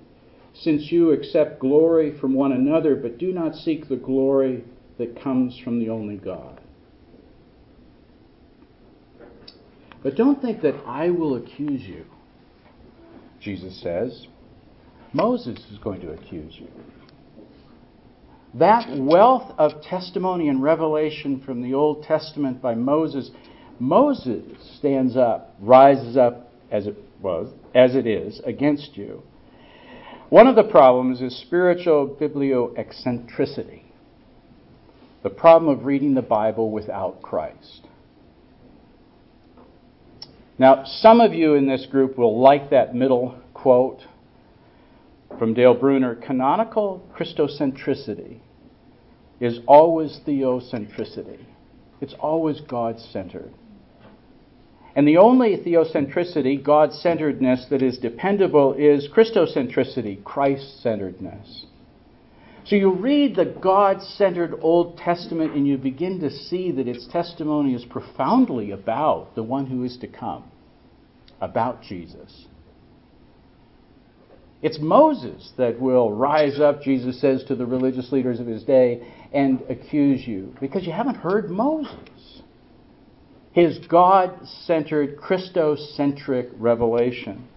since 0.55 0.90
you 0.90 1.12
accept 1.12 1.61
glory 1.61 2.19
from 2.19 2.35
one 2.35 2.52
another, 2.52 2.97
but 2.97 3.19
do 3.19 3.33
not 3.33 3.55
seek 3.55 3.88
the 3.88 3.97
glory 3.97 4.64
that 4.99 5.23
comes 5.23 5.59
from 5.62 5.78
the 5.78 5.88
only 5.88 6.17
God? 6.17 6.61
But 10.02 10.17
don't 10.17 10.40
think 10.40 10.62
that 10.62 10.75
I 10.87 11.11
will 11.11 11.37
accuse 11.37 11.83
you. 11.83 12.05
Jesus 13.40 13.81
says, 13.81 14.26
Moses 15.12 15.59
is 15.73 15.78
going 15.78 16.00
to 16.00 16.12
accuse 16.12 16.55
you. 16.59 16.69
That 18.55 18.88
wealth 18.99 19.52
of 19.59 19.83
testimony 19.83 20.49
and 20.49 20.62
revelation 20.62 21.43
from 21.45 21.62
the 21.62 21.75
Old 21.75 22.02
Testament 22.05 22.62
by 22.62 22.75
Moses, 22.75 23.31
Moses 23.78 24.43
stands 24.78 25.17
up, 25.17 25.55
rises 25.61 26.17
up 26.17 26.52
as 26.71 26.87
it 26.87 26.97
was, 27.21 27.52
as 27.75 27.95
it 27.95 28.07
is, 28.07 28.40
against 28.45 28.97
you. 28.97 29.23
One 30.31 30.47
of 30.47 30.57
the 30.57 30.64
problems 30.64 31.21
is 31.21 31.37
spiritual 31.40 32.17
biblioexcentricity, 32.21 33.83
the 35.22 35.30
problem 35.30 35.76
of 35.76 35.84
reading 35.84 36.14
the 36.14 36.22
Bible 36.22 36.70
without 36.70 37.22
Christ. 37.22 37.87
Now, 40.58 40.84
some 40.84 41.20
of 41.20 41.32
you 41.32 41.54
in 41.54 41.66
this 41.66 41.87
group 41.87 42.18
will 42.18 42.40
like 42.40 42.70
that 42.70 42.94
middle 42.94 43.38
quote 43.54 44.00
from 45.38 45.54
Dale 45.54 45.75
Bruner 45.75 46.14
canonical 46.16 47.06
Christocentricity 47.16 48.38
is 49.40 49.60
always 49.68 50.20
theocentricity, 50.26 51.44
it's 52.00 52.14
always 52.18 52.60
God 52.60 52.98
centered. 52.98 53.52
And 54.96 55.06
the 55.06 55.18
only 55.18 55.56
theocentricity, 55.56 56.60
God 56.60 56.92
centeredness, 56.92 57.66
that 57.70 57.82
is 57.82 57.98
dependable 57.98 58.75
is 58.75 59.06
Christocentricity, 59.14 60.25
Christ 60.25 60.82
centeredness. 60.82 61.66
So 62.68 62.76
you 62.76 62.92
read 62.92 63.34
the 63.34 63.46
God 63.46 64.02
centered 64.02 64.54
Old 64.60 64.98
Testament 64.98 65.54
and 65.54 65.66
you 65.66 65.78
begin 65.78 66.20
to 66.20 66.30
see 66.30 66.70
that 66.72 66.87
its 66.87 67.06
testimony 67.06 67.72
is 67.72 67.84
profoundly 67.87 68.72
about 68.72 69.34
the 69.34 69.42
one 69.42 69.64
who 69.64 69.84
is 69.84 69.96
to 69.98 70.06
come, 70.06 70.44
about 71.40 71.82
Jesus. 71.82 72.46
It's 74.60 74.78
Moses 74.78 75.52
that 75.56 75.80
will 75.80 76.12
rise 76.12 76.60
up, 76.60 76.82
Jesus 76.82 77.18
says 77.22 77.42
to 77.44 77.54
the 77.54 77.64
religious 77.64 78.12
leaders 78.12 78.38
of 78.38 78.46
his 78.46 78.64
day, 78.64 79.14
and 79.32 79.62
accuse 79.70 80.26
you 80.26 80.54
because 80.60 80.84
you 80.84 80.92
haven't 80.92 81.16
heard 81.16 81.48
Moses. 81.48 82.42
His 83.52 83.78
God 83.88 84.46
centered, 84.66 85.16
Christocentric 85.16 86.50
revelation. 86.58 87.48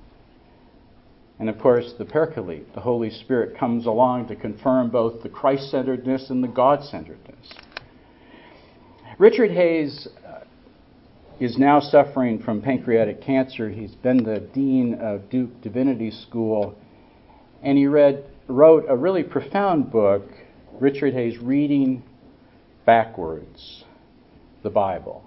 And 1.41 1.49
of 1.49 1.57
course, 1.57 1.95
the 1.97 2.05
Paraclete, 2.05 2.71
the 2.75 2.81
Holy 2.81 3.09
Spirit, 3.09 3.57
comes 3.57 3.87
along 3.87 4.27
to 4.27 4.35
confirm 4.35 4.91
both 4.91 5.23
the 5.23 5.29
Christ 5.29 5.71
centeredness 5.71 6.29
and 6.29 6.43
the 6.43 6.47
God 6.47 6.83
centeredness. 6.83 7.51
Richard 9.17 9.49
Hays 9.49 10.07
uh, 10.23 10.41
is 11.39 11.57
now 11.57 11.79
suffering 11.79 12.37
from 12.43 12.61
pancreatic 12.61 13.23
cancer. 13.23 13.71
He's 13.71 13.95
been 13.95 14.23
the 14.23 14.41
dean 14.53 14.99
of 15.01 15.31
Duke 15.31 15.63
Divinity 15.63 16.11
School, 16.11 16.75
and 17.63 17.75
he 17.75 17.87
read, 17.87 18.23
wrote 18.47 18.85
a 18.87 18.95
really 18.95 19.23
profound 19.23 19.91
book, 19.91 20.29
Richard 20.79 21.15
Hays 21.15 21.39
Reading 21.39 22.03
Backwards 22.85 23.83
the 24.61 24.69
Bible. 24.69 25.23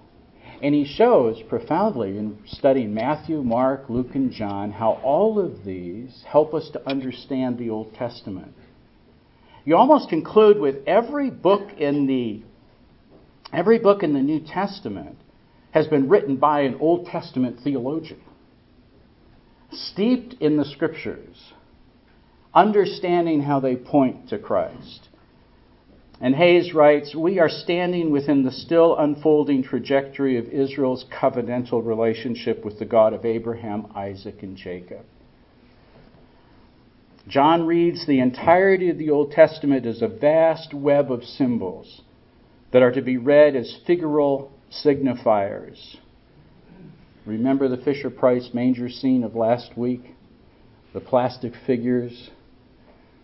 And 0.65 0.73
he 0.73 0.83
shows 0.83 1.43
profoundly 1.43 2.17
in 2.17 2.39
studying 2.47 2.91
Matthew, 2.91 3.43
Mark, 3.43 3.87
Luke, 3.87 4.15
and 4.15 4.31
John 4.31 4.71
how 4.71 4.93
all 5.03 5.37
of 5.37 5.63
these 5.63 6.23
help 6.27 6.55
us 6.55 6.71
to 6.71 6.89
understand 6.89 7.59
the 7.59 7.69
Old 7.69 7.93
Testament. 7.93 8.51
You 9.63 9.75
almost 9.77 10.09
conclude 10.09 10.57
with 10.59 10.77
every 10.87 11.29
book 11.29 11.69
in 11.77 12.07
the 12.07 12.41
every 13.53 13.77
book 13.77 14.01
in 14.01 14.13
the 14.13 14.23
New 14.23 14.39
Testament 14.39 15.19
has 15.69 15.85
been 15.85 16.09
written 16.09 16.37
by 16.37 16.61
an 16.61 16.79
Old 16.79 17.05
Testament 17.05 17.59
theologian, 17.63 18.21
steeped 19.71 20.33
in 20.41 20.57
the 20.57 20.65
scriptures, 20.65 21.53
understanding 22.55 23.43
how 23.43 23.59
they 23.59 23.75
point 23.75 24.29
to 24.29 24.39
Christ. 24.39 25.09
And 26.21 26.35
Hays 26.35 26.73
writes, 26.73 27.13
We 27.13 27.39
are 27.39 27.49
standing 27.49 28.11
within 28.11 28.43
the 28.43 28.51
still 28.51 28.97
unfolding 28.97 29.63
trajectory 29.63 30.37
of 30.37 30.47
Israel's 30.47 31.05
covenantal 31.11 31.85
relationship 31.85 32.63
with 32.63 32.79
the 32.79 32.85
God 32.85 33.13
of 33.13 33.25
Abraham, 33.25 33.87
Isaac, 33.95 34.41
and 34.41 34.55
Jacob. 34.55 35.05
John 37.27 37.65
reads 37.65 38.05
the 38.05 38.19
entirety 38.19 38.89
of 38.89 38.97
the 38.97 39.09
Old 39.09 39.31
Testament 39.31 39.85
as 39.85 40.01
a 40.01 40.07
vast 40.07 40.73
web 40.73 41.11
of 41.11 41.23
symbols 41.23 42.01
that 42.71 42.83
are 42.83 42.91
to 42.91 43.01
be 43.01 43.17
read 43.17 43.55
as 43.55 43.79
figural 43.87 44.49
signifiers. 44.71 45.97
Remember 47.25 47.67
the 47.67 47.83
Fisher 47.83 48.11
Price 48.11 48.51
manger 48.53 48.89
scene 48.89 49.23
of 49.23 49.35
last 49.35 49.75
week? 49.75 50.15
The 50.93 51.01
plastic 51.01 51.53
figures 51.65 52.29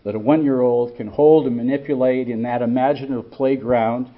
that 0.04 0.14
a 0.14 0.18
one 0.18 0.44
year 0.44 0.60
old 0.60 0.96
can 0.96 1.06
hold 1.06 1.46
and 1.46 1.56
manipulate 1.56 2.28
in 2.28 2.42
that 2.42 2.62
imaginative 2.62 3.30
playground 3.30 4.08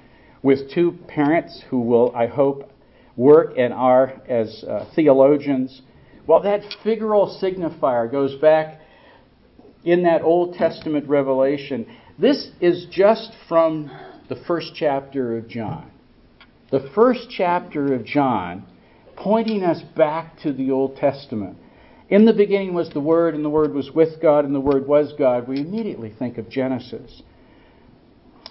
with 0.41 0.71
two 0.71 0.97
parents 1.07 1.63
who 1.69 1.79
will, 1.79 2.15
I 2.15 2.27
hope, 2.27 2.71
work 3.15 3.53
and 3.57 3.73
are 3.73 4.21
as 4.27 4.63
uh, 4.63 4.85
theologians. 4.95 5.81
Well, 6.27 6.41
that 6.43 6.61
figural 6.83 7.41
signifier 7.41 8.11
goes 8.11 8.35
back 8.35 8.79
in 9.83 10.03
that 10.03 10.21
Old 10.23 10.55
Testament 10.55 11.07
revelation. 11.07 11.87
This 12.17 12.49
is 12.59 12.87
just 12.91 13.31
from 13.47 13.91
the 14.29 14.35
first 14.47 14.73
chapter 14.75 15.37
of 15.37 15.47
John. 15.47 15.91
The 16.71 16.89
first 16.95 17.27
chapter 17.29 17.93
of 17.93 18.05
John 18.05 18.65
pointing 19.15 19.63
us 19.63 19.81
back 19.95 20.39
to 20.41 20.51
the 20.51 20.71
Old 20.71 20.97
Testament. 20.97 21.57
In 22.07 22.25
the 22.25 22.33
beginning 22.33 22.73
was 22.73 22.89
the 22.91 22.99
Word, 22.99 23.33
and 23.33 23.43
the 23.43 23.49
Word 23.49 23.73
was 23.73 23.91
with 23.91 24.21
God, 24.21 24.45
and 24.45 24.53
the 24.53 24.59
Word 24.59 24.87
was 24.87 25.13
God. 25.17 25.47
We 25.47 25.59
immediately 25.59 26.13
think 26.17 26.37
of 26.37 26.49
Genesis. 26.49 27.23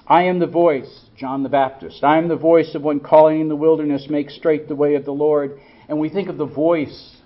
I 0.06 0.25
am 0.25 0.40
the 0.40 0.46
voice, 0.46 1.06
John 1.16 1.44
the 1.44 1.49
Baptist. 1.49 2.02
I 2.02 2.18
am 2.18 2.28
the 2.28 2.37
voice 2.37 2.75
of 2.75 2.82
one 2.82 3.00
calling 3.00 3.40
in 3.40 3.49
the 3.49 3.56
wilderness, 3.56 4.08
make 4.11 4.30
straight 4.30 4.66
the 4.66 4.75
way 4.75 4.96
of 4.96 5.04
the 5.04 5.12
Lord. 5.12 5.61
And 5.88 6.00
we 6.00 6.08
think 6.08 6.28
of 6.28 6.37
the 6.37 6.44
voice 6.44 7.16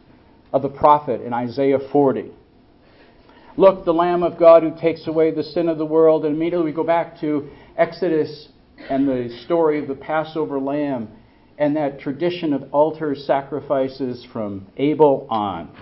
of 0.53 0.63
the 0.63 0.69
prophet 0.69 1.23
in 1.23 1.33
Isaiah 1.33 1.79
40. 1.91 2.31
Look, 3.57 3.85
the 3.85 3.95
Lamb 3.95 4.23
of 4.23 4.39
God 4.39 4.63
who 4.63 4.79
takes 4.79 5.07
away 5.07 5.31
the 5.31 5.43
sin 5.43 5.69
of 5.69 5.79
the 5.79 5.87
world. 5.87 6.25
And 6.25 6.37
immediately 6.37 6.67
we 6.67 6.73
go 6.73 6.85
back 6.85 7.19
to 7.21 7.49
Exodus 7.77 8.49
and 8.89 9.09
the 9.09 9.37
story 9.45 9.81
of 9.81 9.89
the 9.89 9.95
Passover 9.95 10.61
lamb 10.61 11.09
and 11.59 11.77
that 11.77 11.99
tradition 11.99 12.53
of 12.53 12.73
altar 12.73 13.17
sacrifices 13.17 14.25
from 14.33 14.67
Abel 14.77 15.27
on. 15.29 15.75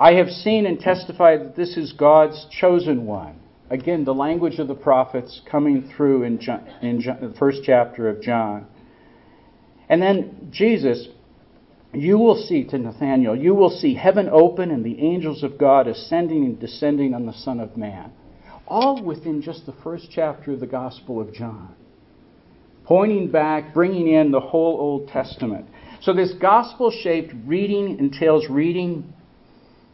I 0.00 0.14
have 0.14 0.30
seen 0.30 0.64
and 0.64 0.80
testified 0.80 1.40
that 1.40 1.56
this 1.56 1.76
is 1.76 1.92
God's 1.92 2.46
chosen 2.58 3.04
one. 3.04 3.38
Again, 3.68 4.04
the 4.04 4.14
language 4.14 4.58
of 4.58 4.66
the 4.66 4.74
prophets 4.74 5.42
coming 5.48 5.92
through 5.94 6.22
in, 6.22 6.40
John, 6.40 6.66
in 6.80 7.02
John, 7.02 7.18
the 7.20 7.38
first 7.38 7.60
chapter 7.64 8.08
of 8.08 8.22
John. 8.22 8.66
And 9.90 10.00
then 10.00 10.48
Jesus, 10.50 11.06
you 11.92 12.16
will 12.16 12.34
see 12.34 12.64
to 12.64 12.78
Nathanael, 12.78 13.36
you 13.36 13.54
will 13.54 13.68
see 13.68 13.94
heaven 13.94 14.30
open 14.32 14.70
and 14.70 14.82
the 14.82 14.98
angels 15.00 15.42
of 15.42 15.58
God 15.58 15.86
ascending 15.86 16.46
and 16.46 16.58
descending 16.58 17.12
on 17.12 17.26
the 17.26 17.34
Son 17.34 17.60
of 17.60 17.76
Man. 17.76 18.10
All 18.66 19.04
within 19.04 19.42
just 19.42 19.66
the 19.66 19.74
first 19.84 20.08
chapter 20.10 20.52
of 20.52 20.60
the 20.60 20.66
Gospel 20.66 21.20
of 21.20 21.34
John. 21.34 21.74
Pointing 22.84 23.30
back, 23.30 23.74
bringing 23.74 24.08
in 24.08 24.30
the 24.30 24.40
whole 24.40 24.80
Old 24.80 25.08
Testament. 25.08 25.66
So 26.00 26.14
this 26.14 26.32
gospel 26.40 26.90
shaped 26.90 27.34
reading 27.44 27.98
entails 27.98 28.48
reading 28.48 29.12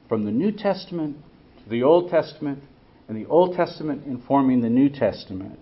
from 0.09 0.25
the 0.25 0.31
New 0.31 0.53
Testament 0.53 1.17
to 1.63 1.71
the 1.71 1.83
Old 1.83 2.11
Testament, 2.11 2.63
and 3.09 3.17
the 3.17 3.29
Old 3.29 3.57
Testament 3.57 4.05
informing 4.07 4.61
the 4.61 4.71
New 4.71 4.89
Testament. 4.89 5.61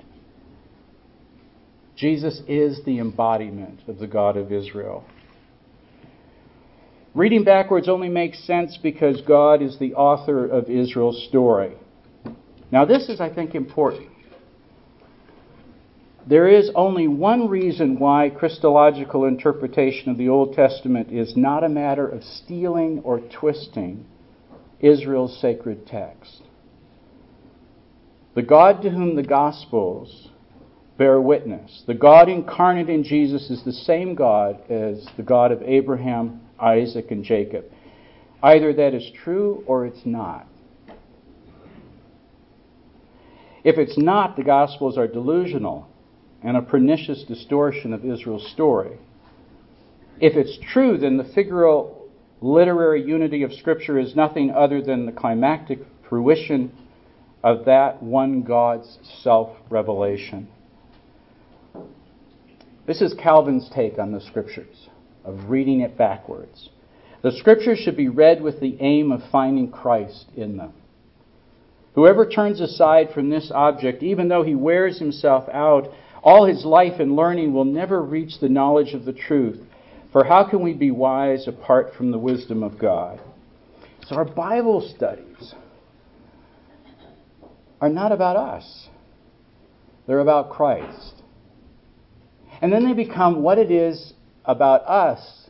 Jesus 1.97 2.43
is 2.49 2.81
the 2.85 2.99
embodiment 2.99 3.81
of 3.87 3.99
the 3.99 4.07
God 4.07 4.37
of 4.37 4.51
Israel. 4.53 5.05
Reading 7.15 7.45
backwards 7.45 7.89
only 7.89 8.09
makes 8.09 8.45
sense 8.45 8.77
because 8.83 9.21
God 9.23 9.63
is 9.63 9.79
the 9.79 9.95
author 9.95 10.47
of 10.47 10.69
Israel's 10.69 11.27
story. 11.29 11.75
Now, 12.73 12.85
this 12.85 13.09
is, 13.09 13.21
I 13.21 13.33
think, 13.33 13.55
important. 13.55 14.09
There 16.27 16.49
is 16.49 16.71
only 16.75 17.07
one 17.07 17.49
reason 17.49 17.99
why 17.99 18.31
Christological 18.31 19.27
interpretation 19.27 20.11
of 20.11 20.17
the 20.17 20.29
Old 20.31 20.55
Testament 20.55 21.13
is 21.13 21.37
not 21.37 21.63
a 21.63 21.69
matter 21.69 22.09
of 22.09 22.25
stealing 22.25 23.01
or 23.05 23.21
twisting 23.21 24.07
Israel's 24.81 25.39
sacred 25.41 25.87
text. 25.87 26.43
The 28.35 28.43
God 28.43 28.83
to 28.83 28.91
whom 28.91 29.17
the 29.17 29.23
Gospels 29.23 30.29
bear 30.99 31.21
witness, 31.21 31.83
the 31.87 31.95
God 31.95 32.29
incarnate 32.29 32.89
in 32.89 33.05
Jesus, 33.05 33.51
is 33.51 33.65
the 33.65 33.73
same 33.73 34.15
God 34.15 34.59
as 34.71 35.07
the 35.17 35.23
God 35.23 35.53
of 35.53 35.63
Abraham, 35.63 36.41
Isaac, 36.59 37.11
and 37.11 37.25
Jacob. 37.25 37.65
Either 38.43 38.73
that 38.73 38.95
is 38.95 39.11
true 39.23 39.65
or 39.67 39.87
it's 39.87 40.05
not. 40.05 40.47
If 43.65 43.79
it's 43.79 43.97
not, 43.97 44.37
the 44.37 44.45
Gospels 44.45 44.99
are 44.99 45.09
delusional 45.09 45.89
and 46.43 46.57
a 46.57 46.63
pernicious 46.63 47.25
distortion 47.25 47.95
of 47.95 48.05
Israel's 48.05 48.47
story. 48.53 48.99
If 50.21 50.37
it's 50.37 50.59
true, 50.73 50.99
then 50.99 51.17
the 51.17 51.25
figural 51.25 52.04
literary 52.45 53.03
unity 53.03 53.43
of 53.43 53.53
Scripture 53.53 53.99
is 53.99 54.15
nothing 54.15 54.51
other 54.51 54.83
than 54.83 55.07
the 55.07 55.13
climactic 55.13 55.79
fruition 56.09 56.71
of 57.43 57.65
that 57.65 58.03
one 58.03 58.43
God's 58.43 58.99
self 59.23 59.57
revelation. 59.71 60.49
This 62.87 63.01
is 63.01 63.15
Calvin's 63.15 63.71
take 63.75 63.99
on 63.99 64.13
the 64.13 64.21
Scriptures, 64.21 64.89
of 65.25 65.49
reading 65.49 65.81
it 65.81 65.97
backwards. 65.97 66.69
The 67.23 67.33
Scriptures 67.33 67.79
should 67.79 67.97
be 67.97 68.09
read 68.09 68.43
with 68.43 68.61
the 68.61 68.77
aim 68.81 69.11
of 69.11 69.23
finding 69.33 69.71
Christ 69.71 70.27
in 70.37 70.59
them. 70.59 70.75
Whoever 71.95 72.29
turns 72.29 72.61
aside 72.61 73.09
from 73.15 73.31
this 73.31 73.51
object, 73.55 74.03
even 74.03 74.29
though 74.29 74.43
he 74.43 74.55
wears 74.55 74.99
himself 74.99 75.49
out, 75.51 75.89
all 76.23 76.45
his 76.45 76.67
life 76.67 77.01
and 77.01 77.17
learning 77.17 77.55
will 77.55 77.65
never 77.65 78.03
reach 78.03 78.41
the 78.41 78.49
knowledge 78.51 78.93
of 78.93 79.07
the 79.07 79.13
truth. 79.13 79.61
For 80.15 80.23
how 80.23 80.49
can 80.49 80.63
we 80.63 80.75
be 80.75 80.93
wise 80.93 81.49
apart 81.49 81.95
from 81.97 82.13
the 82.13 82.19
wisdom 82.19 82.63
of 82.63 82.79
God? 82.79 83.21
So 84.07 84.15
our 84.15 84.25
Bible 84.25 84.81
studies 84.95 85.57
are 87.81 87.89
not 87.89 88.13
about 88.13 88.37
us, 88.37 88.89
they're 90.07 90.21
about 90.21 90.51
Christ. 90.51 91.15
And 92.63 92.73
then 92.73 92.87
they 92.87 92.93
become 92.93 93.43
what 93.43 93.59
it 93.59 93.73
is 93.73 94.13
about 94.45 94.83
us 94.83 95.49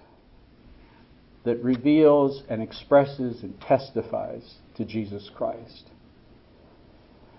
that 1.45 1.63
reveals 1.63 2.43
and 2.49 2.63
expresses 2.63 3.43
and 3.43 3.61
testifies 3.61 4.55
to 4.77 4.87
Jesus 4.87 5.31
Christ. 5.37 5.91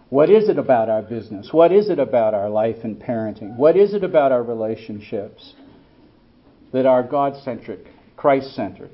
What 0.10 0.30
is 0.30 0.48
it 0.48 0.60
about 0.60 0.90
our 0.90 1.02
business? 1.02 1.50
What 1.52 1.72
is 1.72 1.90
it 1.90 1.98
about 1.98 2.36
our 2.36 2.52
life 2.52 2.84
and 2.84 3.02
parenting? 3.02 3.58
What 3.58 3.76
is 3.76 3.96
it 3.96 4.04
about 4.04 4.32
our 4.32 4.44
relationships 4.44 5.56
that 6.76 6.86
are 6.86 7.04
God 7.04 7.42
centric, 7.46 7.88
Christ 8.18 8.54
centric? 8.54 8.92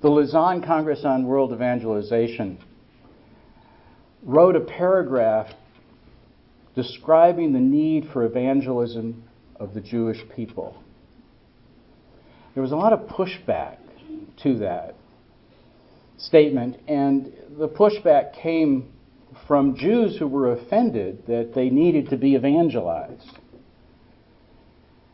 The 0.00 0.08
Lausanne 0.08 0.62
Congress 0.62 1.04
on 1.04 1.26
World 1.26 1.52
Evangelization 1.52 2.56
wrote 4.22 4.56
a 4.56 4.60
paragraph 4.60 5.48
describing 6.74 7.52
the 7.52 7.60
need 7.60 8.08
for 8.10 8.24
evangelism 8.24 9.22
of 9.56 9.74
the 9.74 9.82
Jewish 9.82 10.22
people. 10.34 10.82
There 12.54 12.62
was 12.62 12.72
a 12.72 12.76
lot 12.76 12.94
of 12.94 13.00
pushback 13.00 13.76
to 14.44 14.60
that 14.60 14.94
statement, 16.16 16.78
and 16.88 17.34
the 17.58 17.68
pushback 17.68 18.32
came 18.40 18.94
from 19.46 19.76
Jews 19.76 20.16
who 20.18 20.26
were 20.26 20.52
offended 20.52 21.26
that 21.26 21.52
they 21.54 21.70
needed 21.70 22.10
to 22.10 22.16
be 22.16 22.34
evangelized. 22.34 23.38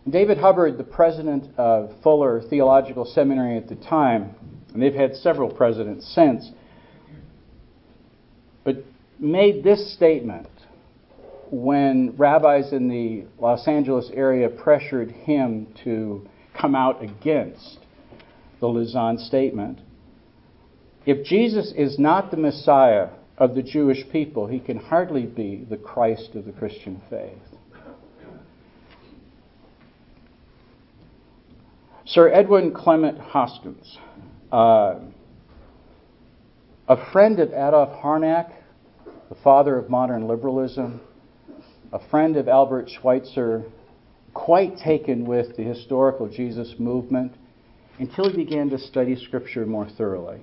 David 0.08 0.38
Hubbard, 0.38 0.76
the 0.76 0.84
president 0.84 1.46
of 1.56 1.94
Fuller 2.02 2.42
Theological 2.42 3.04
Seminary 3.06 3.56
at 3.56 3.68
the 3.68 3.76
time, 3.76 4.34
and 4.72 4.82
they've 4.82 4.94
had 4.94 5.16
several 5.16 5.50
presidents 5.50 6.12
since, 6.14 6.50
but 8.64 8.84
made 9.18 9.64
this 9.64 9.94
statement 9.94 10.48
when 11.50 12.14
rabbis 12.16 12.72
in 12.72 12.88
the 12.88 13.24
Los 13.38 13.66
Angeles 13.68 14.10
area 14.12 14.48
pressured 14.48 15.10
him 15.10 15.68
to 15.84 16.26
come 16.58 16.74
out 16.74 17.02
against 17.02 17.78
the 18.60 18.66
Lausanne 18.66 19.18
statement. 19.18 19.80
If 21.06 21.24
Jesus 21.26 21.72
is 21.76 21.98
not 21.98 22.30
the 22.30 22.36
Messiah 22.36 23.10
of 23.36 23.54
the 23.54 23.62
Jewish 23.62 24.08
people, 24.12 24.46
he 24.46 24.60
can 24.60 24.76
hardly 24.76 25.26
be 25.26 25.66
the 25.68 25.76
Christ 25.76 26.34
of 26.34 26.44
the 26.44 26.52
Christian 26.52 27.02
faith. 27.10 27.32
Sir 32.06 32.30
Edwyn 32.30 32.72
Clement 32.72 33.18
Hoskyns, 33.18 33.96
uh, 34.52 35.00
a 36.86 37.12
friend 37.12 37.40
of 37.40 37.48
Adolf 37.48 38.00
Harnack, 38.00 38.52
the 39.30 39.34
father 39.42 39.78
of 39.78 39.88
modern 39.88 40.28
liberalism, 40.28 41.00
a 41.92 42.08
friend 42.10 42.36
of 42.36 42.46
Albert 42.46 42.90
Schweitzer, 42.90 43.64
quite 44.34 44.76
taken 44.76 45.24
with 45.24 45.56
the 45.56 45.62
historical 45.62 46.28
Jesus 46.28 46.74
movement 46.78 47.32
until 47.98 48.30
he 48.30 48.36
began 48.36 48.68
to 48.70 48.78
study 48.78 49.16
Scripture 49.16 49.64
more 49.64 49.88
thoroughly. 49.96 50.40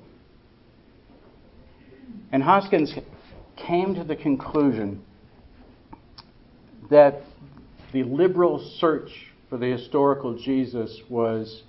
And 2.32 2.44
Hoskyns 2.44 2.98
came 3.58 3.96
to 3.96 4.04
the 4.04 4.16
conclusion 4.16 5.04
that 6.90 7.22
the 7.94 8.04
liberal 8.04 8.60
search 8.80 9.10
for 9.50 9.58
the 9.58 9.68
historical 9.68 10.38
Jesus 10.38 11.02
was 11.10 11.64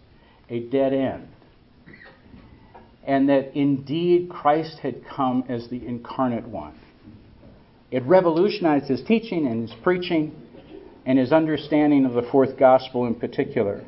a 0.49 0.61
dead 0.61 0.93
end. 0.93 1.29
And 3.05 3.29
that 3.29 3.57
indeed 3.57 4.31
Christ 4.31 4.79
had 4.79 5.05
come 5.05 5.45
as 5.49 5.69
the 5.69 5.85
incarnate 5.85 6.47
one. 6.47 6.79
It 7.91 8.05
revolutionized 8.05 8.87
his 8.87 9.03
teaching 9.03 9.47
and 9.47 9.69
his 9.69 9.79
preaching 9.83 10.33
and 11.05 11.19
his 11.19 11.33
understanding 11.33 12.07
of 12.07 12.15
the 12.15 12.23
fourth 12.31 12.57
gospel 12.57 13.07
in 13.07 13.17
particular. 13.17 13.85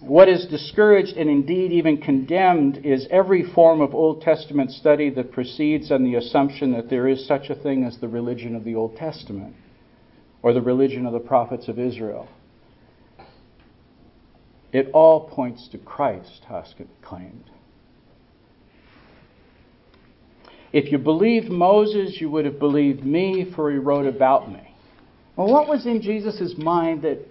What 0.00 0.30
is 0.30 0.46
discouraged 0.46 1.16
and 1.18 1.28
indeed 1.28 1.72
even 1.72 1.98
condemned 1.98 2.86
is 2.86 3.06
every 3.10 3.42
form 3.42 3.82
of 3.82 3.94
Old 3.94 4.22
Testament 4.22 4.70
study 4.70 5.10
that 5.10 5.30
proceeds 5.30 5.90
on 5.92 6.04
the 6.04 6.14
assumption 6.14 6.72
that 6.72 6.88
there 6.88 7.06
is 7.06 7.26
such 7.26 7.50
a 7.50 7.54
thing 7.54 7.84
as 7.84 7.98
the 7.98 8.08
religion 8.08 8.56
of 8.56 8.64
the 8.64 8.74
Old 8.74 8.96
Testament 8.96 9.54
or 10.42 10.54
the 10.54 10.62
religion 10.62 11.04
of 11.04 11.12
the 11.12 11.20
prophets 11.20 11.68
of 11.68 11.78
Israel. 11.78 12.28
It 14.72 14.88
all 14.94 15.28
points 15.28 15.68
to 15.72 15.78
Christ, 15.78 16.44
Hoskin 16.48 16.88
claimed. 17.02 17.50
If 20.72 20.90
you 20.90 20.98
believed 20.98 21.50
Moses, 21.50 22.20
you 22.20 22.30
would 22.30 22.46
have 22.46 22.58
believed 22.58 23.04
me, 23.04 23.52
for 23.54 23.70
he 23.70 23.76
wrote 23.76 24.06
about 24.06 24.50
me. 24.50 24.74
Well, 25.36 25.48
what 25.48 25.68
was 25.68 25.84
in 25.84 26.00
Jesus' 26.00 26.54
mind 26.56 27.02
that 27.02 27.29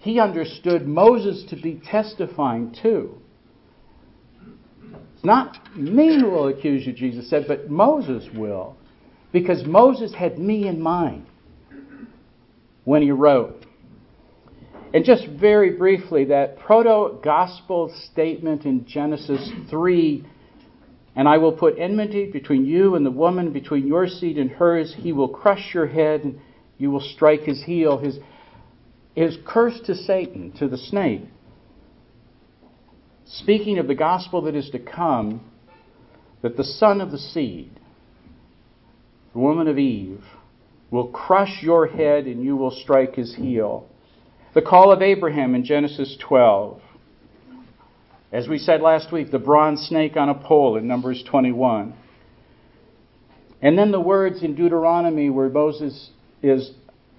he 0.00 0.18
understood 0.18 0.86
Moses 0.86 1.44
to 1.50 1.56
be 1.56 1.80
testifying 1.84 2.74
to. 2.82 3.14
It's 5.14 5.24
not 5.24 5.58
me 5.76 6.18
who 6.18 6.30
will 6.30 6.48
accuse 6.48 6.86
you, 6.86 6.92
Jesus 6.92 7.28
said, 7.30 7.44
but 7.46 7.70
Moses 7.70 8.26
will, 8.34 8.76
because 9.32 9.64
Moses 9.64 10.14
had 10.14 10.38
me 10.38 10.66
in 10.66 10.80
mind 10.80 11.26
when 12.84 13.02
he 13.02 13.10
wrote. 13.10 13.66
And 14.92 15.04
just 15.04 15.26
very 15.28 15.76
briefly, 15.76 16.24
that 16.26 16.58
proto 16.58 17.20
gospel 17.22 17.94
statement 18.10 18.64
in 18.64 18.86
Genesis 18.86 19.48
3 19.68 20.26
and 21.16 21.28
I 21.28 21.38
will 21.38 21.52
put 21.52 21.78
enmity 21.78 22.30
between 22.30 22.64
you 22.64 22.94
and 22.94 23.04
the 23.04 23.10
woman, 23.10 23.52
between 23.52 23.86
your 23.86 24.06
seed 24.06 24.38
and 24.38 24.50
hers. 24.50 24.94
He 24.96 25.12
will 25.12 25.28
crush 25.28 25.74
your 25.74 25.86
head, 25.86 26.22
and 26.22 26.40
you 26.78 26.90
will 26.90 27.00
strike 27.00 27.42
his 27.42 27.62
heel. 27.64 27.98
His, 27.98 28.18
his 29.14 29.36
cursed 29.46 29.86
to 29.86 29.94
Satan, 29.94 30.52
to 30.58 30.68
the 30.68 30.78
snake, 30.78 31.22
speaking 33.26 33.78
of 33.78 33.88
the 33.88 33.94
gospel 33.94 34.42
that 34.42 34.54
is 34.54 34.70
to 34.70 34.78
come, 34.78 35.40
that 36.42 36.56
the 36.56 36.64
son 36.64 37.00
of 37.00 37.10
the 37.10 37.18
seed, 37.18 37.70
the 39.32 39.38
woman 39.38 39.68
of 39.68 39.78
Eve, 39.78 40.22
will 40.90 41.08
crush 41.08 41.62
your 41.62 41.86
head 41.86 42.26
and 42.26 42.42
you 42.42 42.56
will 42.56 42.70
strike 42.70 43.14
his 43.14 43.34
heel. 43.34 43.86
The 44.54 44.62
call 44.62 44.90
of 44.90 45.02
Abraham 45.02 45.54
in 45.54 45.64
Genesis 45.64 46.16
12. 46.26 46.80
As 48.32 48.48
we 48.48 48.58
said 48.58 48.80
last 48.80 49.12
week, 49.12 49.30
the 49.30 49.38
bronze 49.38 49.80
snake 49.82 50.16
on 50.16 50.28
a 50.28 50.34
pole 50.34 50.76
in 50.76 50.86
Numbers 50.86 51.22
21. 51.28 51.94
And 53.62 53.78
then 53.78 53.90
the 53.90 54.00
words 54.00 54.42
in 54.42 54.54
Deuteronomy 54.54 55.30
where 55.30 55.48
Moses 55.48 56.10
is 56.42 56.70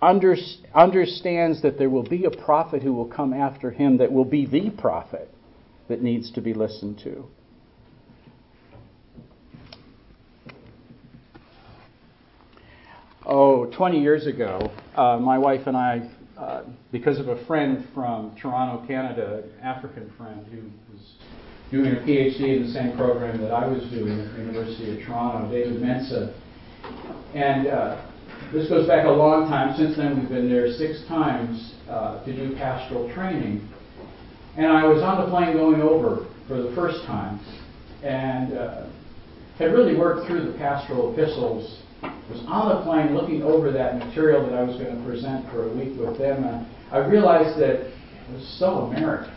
under, 0.02 0.36
understands 0.74 1.62
that 1.62 1.78
there 1.78 1.90
will 1.90 2.04
be 2.04 2.26
a 2.26 2.32
prophet 2.32 2.82
who 2.82 2.94
will 2.94 3.08
come 3.08 3.34
after 3.34 3.72
him 3.72 3.98
that 3.98 4.12
will 4.12 4.26
be 4.26 4.46
the 4.46 4.70
prophet 4.72 5.30
that 5.88 6.02
needs 6.02 6.32
to 6.32 6.42
be 6.42 6.54
listened 6.54 7.00
to. 7.04 7.26
Oh, 13.24 13.68
20 13.68 14.02
years 14.02 14.26
ago, 14.26 14.72
uh, 14.96 15.18
my 15.18 15.38
wife 15.38 15.68
and 15.68 15.78
I, 15.78 16.10
uh, 16.38 16.64
because 16.92 17.20
of 17.20 17.28
a 17.28 17.46
friend 17.46 17.88
from 17.94 18.36
Toronto, 18.42 18.86
Canada, 18.88 19.44
an 19.44 19.60
African 19.64 20.12
friend 20.18 20.44
who 20.48 20.64
was 20.92 21.14
doing 21.70 21.96
a 21.96 22.00
PhD 22.00 22.58
in 22.58 22.64
the 22.64 22.74
same 22.74 22.98
program 22.98 23.40
that 23.42 23.52
I 23.52 23.68
was 23.68 23.84
doing 23.92 24.20
at 24.20 24.34
the 24.34 24.40
University 24.40 25.00
of 25.00 25.06
Toronto, 25.06 25.52
David 25.52 25.80
Mensa. 25.80 26.34
And 27.36 27.68
uh, 27.68 28.11
this 28.54 28.68
goes 28.68 28.88
back 28.88 29.06
a 29.06 29.10
long 29.10 29.48
time. 29.48 29.76
Since 29.78 29.98
then, 29.98 30.20
we've 30.20 30.30
been 30.30 30.50
there 30.50 30.72
six 30.74 31.04
times 31.08 31.76
uh, 31.90 32.24
to 32.26 32.36
do 32.36 32.56
pastoral 32.56 33.12
training. 33.14 33.68
And 34.58 34.68
I 34.68 34.86
was 34.86 35.02
on 35.02 35.24
the 35.24 35.30
plane 35.32 35.54
going 35.54 35.82
over 35.82 36.28
for 36.48 36.62
the 36.62 36.76
first 36.76 37.06
time 37.06 37.40
and 38.04 38.54
uh, 38.54 38.88
had 39.58 39.72
really 39.72 39.96
worked 39.98 40.28
through 40.28 40.52
the 40.52 40.58
pastoral 40.58 41.14
epistles. 41.14 41.82
Was 42.02 42.44
on 42.48 42.76
the 42.76 42.84
plane 42.84 43.16
looking 43.16 43.44
over 43.44 43.72
that 43.72 43.98
material 43.98 44.44
that 44.50 44.58
I 44.58 44.64
was 44.64 44.76
going 44.78 44.98
to 44.98 45.06
present 45.06 45.50
for 45.52 45.70
a 45.70 45.74
week 45.74 46.00
with 46.00 46.18
them. 46.18 46.44
And 46.44 46.68
I 46.92 46.98
realized 46.98 47.60
that 47.60 47.88
it 47.88 48.34
was 48.34 48.56
so 48.60 48.92
American. 48.92 49.34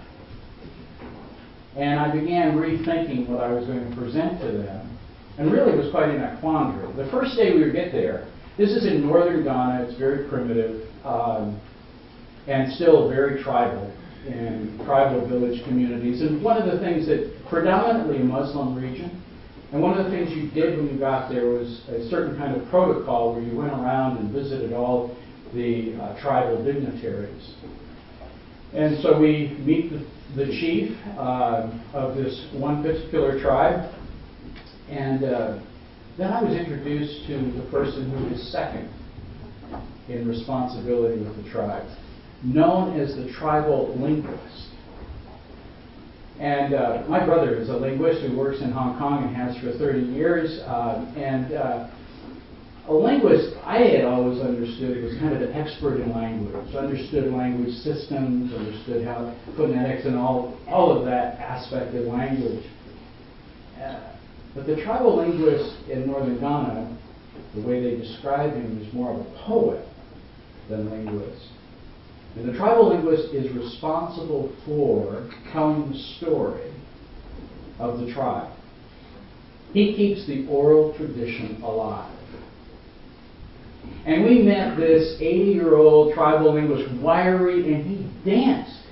And 1.76 2.00
I 2.00 2.12
began 2.12 2.56
rethinking 2.56 3.28
what 3.28 3.40
I 3.40 3.52
was 3.52 3.66
going 3.66 3.88
to 3.88 3.96
present 3.96 4.40
to 4.40 4.52
them. 4.52 4.98
And 5.38 5.52
really 5.52 5.76
was 5.76 5.90
quite 5.90 6.10
in 6.10 6.20
a 6.20 6.38
quandary. 6.40 6.90
The 6.94 7.10
first 7.10 7.36
day 7.36 7.52
we 7.52 7.64
would 7.64 7.72
get 7.72 7.90
there, 7.92 8.28
this 8.56 8.70
is 8.70 8.86
in 8.86 9.06
northern 9.06 9.44
Ghana, 9.44 9.84
it's 9.84 9.98
very 9.98 10.28
primitive 10.28 10.88
um, 11.04 11.60
and 12.46 12.72
still 12.74 13.08
very 13.08 13.42
tribal 13.42 13.92
in 14.26 14.80
tribal 14.84 15.26
village 15.28 15.62
communities. 15.64 16.22
And 16.22 16.42
one 16.42 16.60
of 16.60 16.70
the 16.70 16.78
things 16.78 17.06
that 17.08 17.30
predominantly 17.48 18.18
a 18.18 18.24
Muslim 18.24 18.74
region, 18.76 19.22
and 19.72 19.82
one 19.82 19.98
of 19.98 20.04
the 20.04 20.10
things 20.10 20.30
you 20.30 20.50
did 20.50 20.78
when 20.78 20.88
you 20.88 20.98
got 20.98 21.30
there 21.30 21.46
was 21.46 21.82
a 21.88 22.08
certain 22.08 22.36
kind 22.38 22.54
of 22.56 22.68
protocol 22.68 23.34
where 23.34 23.42
you 23.42 23.56
went 23.56 23.72
around 23.72 24.18
and 24.18 24.32
visited 24.32 24.72
all 24.72 25.16
the 25.52 25.96
uh, 26.00 26.20
tribal 26.20 26.64
dignitaries. 26.64 27.54
And 28.72 29.00
so 29.02 29.20
we 29.20 29.56
meet 29.60 29.90
the, 29.90 30.06
the 30.36 30.46
chief 30.46 30.96
uh, 31.18 31.70
of 31.92 32.16
this 32.16 32.48
one 32.52 32.82
particular 32.82 33.40
tribe, 33.40 33.92
and 34.88 35.24
uh, 35.24 35.58
then 36.16 36.32
I 36.32 36.42
was 36.42 36.54
introduced 36.54 37.26
to 37.26 37.52
the 37.52 37.68
person 37.70 38.10
who 38.10 38.34
is 38.34 38.52
second 38.52 38.88
in 40.08 40.28
responsibility 40.28 41.22
with 41.22 41.42
the 41.42 41.50
tribe 41.50 41.86
known 42.44 43.00
as 43.00 43.16
the 43.16 43.32
tribal 43.32 43.96
linguist. 43.98 44.68
And 46.38 46.74
uh, 46.74 47.04
my 47.08 47.24
brother 47.24 47.56
is 47.56 47.68
a 47.68 47.76
linguist 47.76 48.22
who 48.22 48.36
works 48.36 48.60
in 48.60 48.70
Hong 48.72 48.98
Kong 48.98 49.24
and 49.24 49.34
has 49.34 49.56
for 49.58 49.72
30 49.78 50.00
years. 50.00 50.60
Uh, 50.60 51.10
and 51.16 51.52
uh, 51.52 51.90
a 52.88 52.92
linguist, 52.92 53.56
I 53.64 53.78
had 53.78 54.04
always 54.04 54.40
understood, 54.42 55.02
was 55.02 55.14
kind 55.18 55.34
of 55.34 55.40
an 55.40 55.54
expert 55.54 56.00
in 56.00 56.12
language, 56.12 56.74
understood 56.74 57.32
language 57.32 57.74
systems, 57.76 58.52
understood 58.52 59.06
how 59.06 59.34
phonetics 59.56 60.04
and 60.04 60.16
all, 60.16 60.58
all 60.68 60.98
of 60.98 61.06
that 61.06 61.38
aspect 61.38 61.94
of 61.94 62.04
language. 62.06 62.64
Uh, 63.80 64.13
but 64.54 64.66
the 64.66 64.76
tribal 64.82 65.16
linguist 65.16 65.76
in 65.88 66.06
northern 66.06 66.38
Ghana, 66.38 66.96
the 67.54 67.62
way 67.62 67.82
they 67.82 67.96
describe 68.00 68.52
him, 68.52 68.80
is 68.80 68.92
more 68.92 69.12
of 69.12 69.20
a 69.20 69.44
poet 69.44 69.86
than 70.68 70.90
linguist. 70.90 71.48
And 72.36 72.48
the 72.48 72.56
tribal 72.56 72.88
linguist 72.88 73.34
is 73.34 73.52
responsible 73.52 74.52
for 74.64 75.28
telling 75.52 75.90
the 75.90 75.98
story 76.16 76.72
of 77.78 78.00
the 78.00 78.12
tribe. 78.12 78.52
He 79.72 79.94
keeps 79.96 80.26
the 80.26 80.46
oral 80.48 80.94
tradition 80.96 81.60
alive. 81.62 82.12
And 84.06 84.24
we 84.24 84.42
met 84.42 84.76
this 84.76 85.16
80 85.20 85.50
year 85.50 85.74
old 85.74 86.14
tribal 86.14 86.54
linguist, 86.54 86.92
wiry, 87.02 87.74
and 87.74 87.84
he 87.84 88.30
danced 88.30 88.82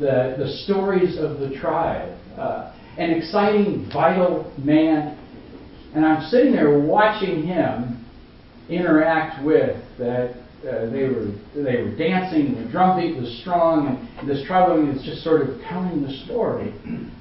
the, 0.00 0.34
the 0.38 0.48
stories 0.64 1.18
of 1.18 1.38
the 1.38 1.54
tribe. 1.58 2.16
Uh, 2.36 2.72
an 2.98 3.10
exciting, 3.10 3.88
vital 3.92 4.52
man. 4.62 5.18
And 5.94 6.04
I'm 6.04 6.28
sitting 6.28 6.52
there 6.52 6.78
watching 6.78 7.46
him 7.46 8.04
interact 8.68 9.44
with 9.44 9.76
that 9.98 10.34
uh, 10.66 10.90
they 10.90 11.04
were 11.04 11.30
they 11.54 11.82
were 11.82 11.94
dancing, 11.96 12.54
the 12.54 12.70
drum 12.70 12.98
beat 12.98 13.16
was 13.16 13.38
strong, 13.42 14.08
and 14.18 14.28
this 14.28 14.46
tribal 14.46 14.88
is 14.88 15.04
just 15.04 15.22
sort 15.22 15.42
of 15.42 15.60
telling 15.60 16.02
the 16.02 16.12
story 16.24 16.72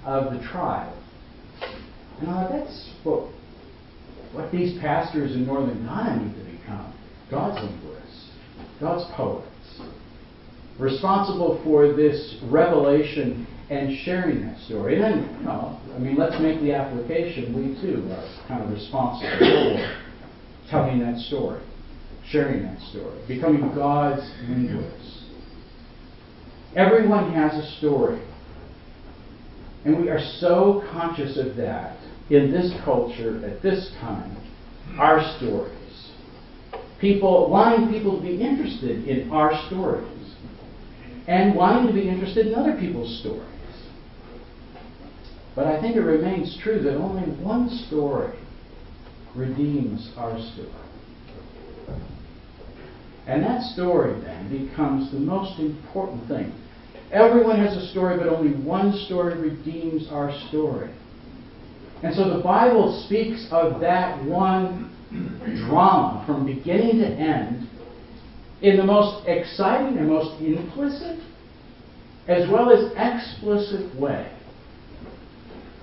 of 0.06 0.32
the 0.34 0.40
tribe. 0.48 0.96
And 2.22 2.30
I 2.30 2.44
thought 2.44 2.52
that's 2.52 2.90
what 3.04 3.30
what 4.32 4.52
these 4.52 4.80
pastors 4.80 5.36
in 5.36 5.46
northern 5.46 5.86
Ghana 5.86 6.24
need 6.24 6.34
to 6.36 6.58
become: 6.58 6.94
God's 7.30 7.62
linguists, 7.70 8.30
God's 8.80 9.12
poets, 9.14 9.82
responsible 10.80 11.62
for 11.66 11.94
this 11.94 12.38
revelation 12.44 13.46
and 13.70 13.98
sharing 14.04 14.46
that 14.46 14.60
story. 14.66 14.96
And 14.96 15.04
then, 15.04 15.38
you 15.40 15.46
know, 15.46 15.80
I 15.96 16.00
mean, 16.00 16.16
let's 16.16 16.40
make 16.42 16.62
the 16.62 16.74
application. 16.74 17.54
We 17.56 17.80
too 17.82 18.08
are 18.12 18.48
kind 18.48 18.64
of 18.64 18.70
responsible 18.70 19.30
for 19.40 20.70
telling 20.70 21.00
that 21.00 21.18
story 21.18 21.62
sharing 22.30 22.64
that 22.64 22.80
story, 22.90 23.20
becoming 23.28 23.62
God's 23.76 24.30
linguist. 24.48 25.26
Everyone 26.76 27.32
has 27.34 27.54
a 27.54 27.78
story. 27.78 28.22
And 29.86 30.02
we 30.02 30.10
are 30.10 30.20
so 30.40 30.84
conscious 30.92 31.38
of 31.38 31.56
that 31.58 31.98
in 32.30 32.52
this 32.52 32.74
culture 32.84 33.46
at 33.46 33.62
this 33.62 33.92
time. 34.00 34.38
Our 34.98 35.22
stories. 35.38 36.12
People 37.00 37.50
wanting 37.50 37.90
people 37.90 38.18
to 38.18 38.22
be 38.22 38.42
interested 38.42 39.08
in 39.08 39.30
our 39.32 39.52
stories. 39.68 40.08
And 41.28 41.56
wanting 41.56 41.88
to 41.88 41.94
be 41.94 42.08
interested 42.08 42.48
in 42.48 42.56
other 42.56 42.78
people's 42.80 43.20
stories. 43.20 43.53
But 45.56 45.68
I 45.68 45.80
think 45.80 45.96
it 45.96 46.02
remains 46.02 46.58
true 46.64 46.82
that 46.82 46.96
only 46.96 47.24
one 47.44 47.70
story 47.88 48.38
redeems 49.36 50.12
our 50.18 50.40
story. 50.54 50.70
And 53.28 53.44
that 53.44 53.62
story 53.74 54.20
then 54.22 54.68
becomes 54.68 55.12
the 55.12 55.20
most 55.20 55.60
important 55.60 56.28
thing. 56.28 56.54
Everyone 57.12 57.58
has 57.58 57.78
a 57.78 57.88
story, 57.92 58.18
but 58.18 58.28
only 58.28 58.54
one 58.64 58.94
story 59.06 59.38
redeems 59.38 60.08
our 60.12 60.32
story. 60.50 60.90
And 62.02 62.14
so 62.16 62.36
the 62.36 62.44
Bible 62.44 63.04
speaks 63.06 63.48
of 63.52 63.80
that 63.80 64.24
one 64.26 64.90
drama 65.68 66.24
from 66.26 66.46
beginning 66.46 66.98
to 67.00 67.08
end 67.08 67.70
in 68.62 68.78
the 68.78 68.84
most 68.84 69.28
exciting 69.28 69.98
and 69.98 70.08
most 70.10 70.42
implicit 70.42 71.20
as 72.28 72.50
well 72.50 72.72
as 72.72 72.92
explicit 72.98 73.94
way 73.96 74.30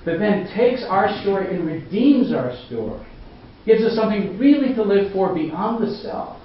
that 0.05 0.19
then 0.19 0.49
takes 0.57 0.83
our 0.89 1.09
story 1.23 1.55
and 1.55 1.67
redeems 1.67 2.33
our 2.33 2.57
story, 2.67 3.07
gives 3.67 3.83
us 3.83 3.95
something 3.95 4.39
really 4.39 4.75
to 4.75 4.83
live 4.83 5.13
for 5.13 5.35
beyond 5.35 5.87
the 5.87 5.95
self 5.97 6.41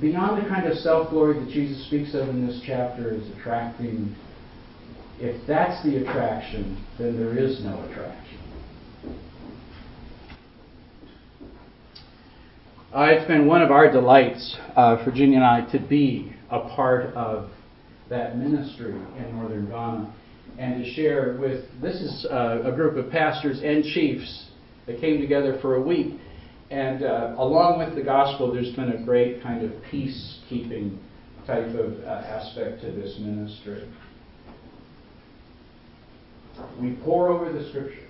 beyond 0.00 0.42
the 0.42 0.48
kind 0.48 0.66
of 0.66 0.76
self 0.78 1.10
glory 1.10 1.38
that 1.38 1.50
Jesus 1.50 1.84
speaks 1.86 2.14
of 2.14 2.28
in 2.28 2.46
this 2.46 2.60
chapter 2.64 3.14
is 3.14 3.28
attracting, 3.38 4.14
if 5.18 5.44
that's 5.46 5.82
the 5.84 5.96
attraction, 5.96 6.84
then 6.98 7.18
there 7.18 7.36
is 7.36 7.62
no 7.62 7.82
attraction. 7.84 8.38
Uh, 12.94 13.02
it's 13.10 13.26
been 13.26 13.46
one 13.46 13.60
of 13.60 13.70
our 13.70 13.90
delights, 13.90 14.56
uh, 14.76 15.02
Virginia 15.04 15.36
and 15.36 15.44
I, 15.44 15.70
to 15.72 15.78
be 15.78 16.32
a 16.50 16.60
part 16.60 17.14
of 17.14 17.50
that 18.08 18.38
ministry 18.38 18.92
in 18.92 19.36
northern 19.36 19.68
Ghana 19.68 20.14
and 20.58 20.84
to 20.84 20.92
share 20.92 21.36
with 21.40 21.64
this 21.80 21.94
is 21.96 22.26
uh, 22.30 22.62
a 22.64 22.72
group 22.72 22.96
of 22.96 23.10
pastors 23.10 23.60
and 23.62 23.84
chiefs 23.84 24.46
that 24.86 25.00
came 25.00 25.20
together 25.20 25.58
for 25.62 25.76
a 25.76 25.80
week 25.80 26.14
and 26.70 27.02
uh, 27.02 27.34
along 27.38 27.78
with 27.78 27.94
the 27.94 28.02
gospel, 28.02 28.52
there's 28.52 28.74
been 28.74 28.90
a 28.90 29.02
great 29.02 29.42
kind 29.42 29.64
of 29.64 29.72
peacekeeping 29.90 30.98
type 31.46 31.68
of 31.74 31.98
uh, 32.04 32.08
aspect 32.08 32.82
to 32.82 32.90
this 32.90 33.16
ministry. 33.20 33.88
We 36.80 36.96
pore 37.04 37.28
over 37.28 37.50
the 37.52 37.68
scriptures. 37.70 38.04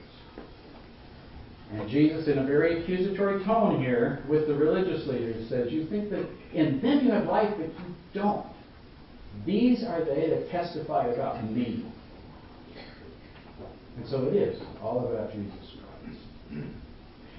And 1.70 1.88
Jesus, 1.88 2.28
in 2.28 2.38
a 2.38 2.46
very 2.46 2.82
accusatory 2.82 3.44
tone 3.44 3.80
here 3.80 4.24
with 4.28 4.48
the 4.48 4.54
religious 4.54 5.06
leaders, 5.06 5.48
says, 5.50 5.70
You 5.70 5.86
think 5.86 6.10
that 6.10 6.26
in 6.54 6.80
them 6.80 7.04
you 7.04 7.12
have 7.12 7.26
life, 7.26 7.52
but 7.56 7.66
you 7.66 7.94
don't. 8.14 8.46
These 9.44 9.84
are 9.84 10.02
they 10.04 10.30
that 10.30 10.48
testify 10.50 11.08
about 11.08 11.44
me. 11.44 11.92
And 13.98 14.06
so 14.08 14.28
it 14.28 14.34
is 14.34 14.62
all 14.80 15.08
about 15.08 15.32
Jesus 15.32 15.72
Christ. 15.74 16.66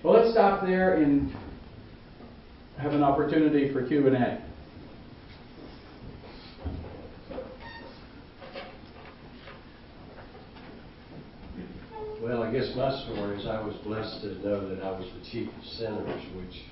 Well, 0.03 0.13
let's 0.13 0.31
stop 0.31 0.61
there 0.65 0.95
and 0.95 1.31
have 2.77 2.93
an 2.93 3.01
opportunity 3.01 3.71
for 3.71 3.87
Q&A. 3.87 4.41
Well, 12.21 12.43
I 12.43 12.51
guess 12.51 12.75
my 12.75 12.91
story 13.03 13.39
is 13.39 13.47
I 13.47 13.61
was 13.61 13.75
blessed 13.85 14.21
to 14.21 14.45
know 14.45 14.67
that 14.67 14.83
I 14.83 14.91
was 14.91 15.09
the 15.17 15.31
chief 15.31 15.47
of 15.47 15.63
sinners, 15.63 16.21
which 16.35 16.65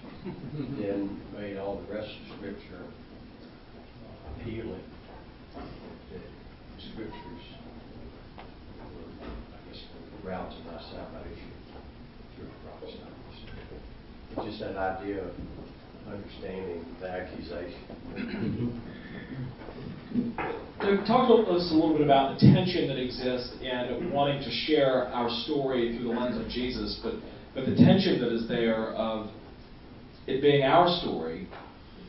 then 0.77 1.21
made 1.33 1.55
all 1.57 1.81
the 1.87 1.93
rest 1.93 2.09
of 2.09 2.37
Scripture 2.37 2.83
appealing. 4.35 4.83
The 5.55 6.81
Scriptures 6.91 7.56
the 10.27 10.33
route 10.33 10.51
to 10.51 10.57
my 10.69 10.79
salvation 10.81 11.51
through 12.35 12.49
Christ. 12.81 12.97
Just 14.45 14.59
that 14.59 14.77
idea 14.77 15.23
of 15.23 15.31
understanding 16.07 16.85
the 16.99 17.09
accusation. 17.09 18.81
Talk 21.07 21.27
to 21.27 21.51
us 21.51 21.71
a 21.71 21.73
little 21.73 21.93
bit 21.93 22.01
about 22.01 22.39
the 22.39 22.51
tension 22.51 22.87
that 22.87 22.97
exists 22.97 23.55
in 23.61 24.11
wanting 24.11 24.41
to 24.43 24.51
share 24.51 25.07
our 25.07 25.29
story 25.43 25.97
through 25.97 26.13
the 26.13 26.19
lens 26.19 26.37
of 26.39 26.49
Jesus, 26.49 26.99
but, 27.03 27.13
but 27.55 27.65
the 27.65 27.75
tension 27.75 28.19
that 28.21 28.31
is 28.33 28.47
there 28.47 28.93
of 28.93 29.29
it 30.27 30.41
being 30.41 30.63
our 30.63 30.87
story, 31.01 31.47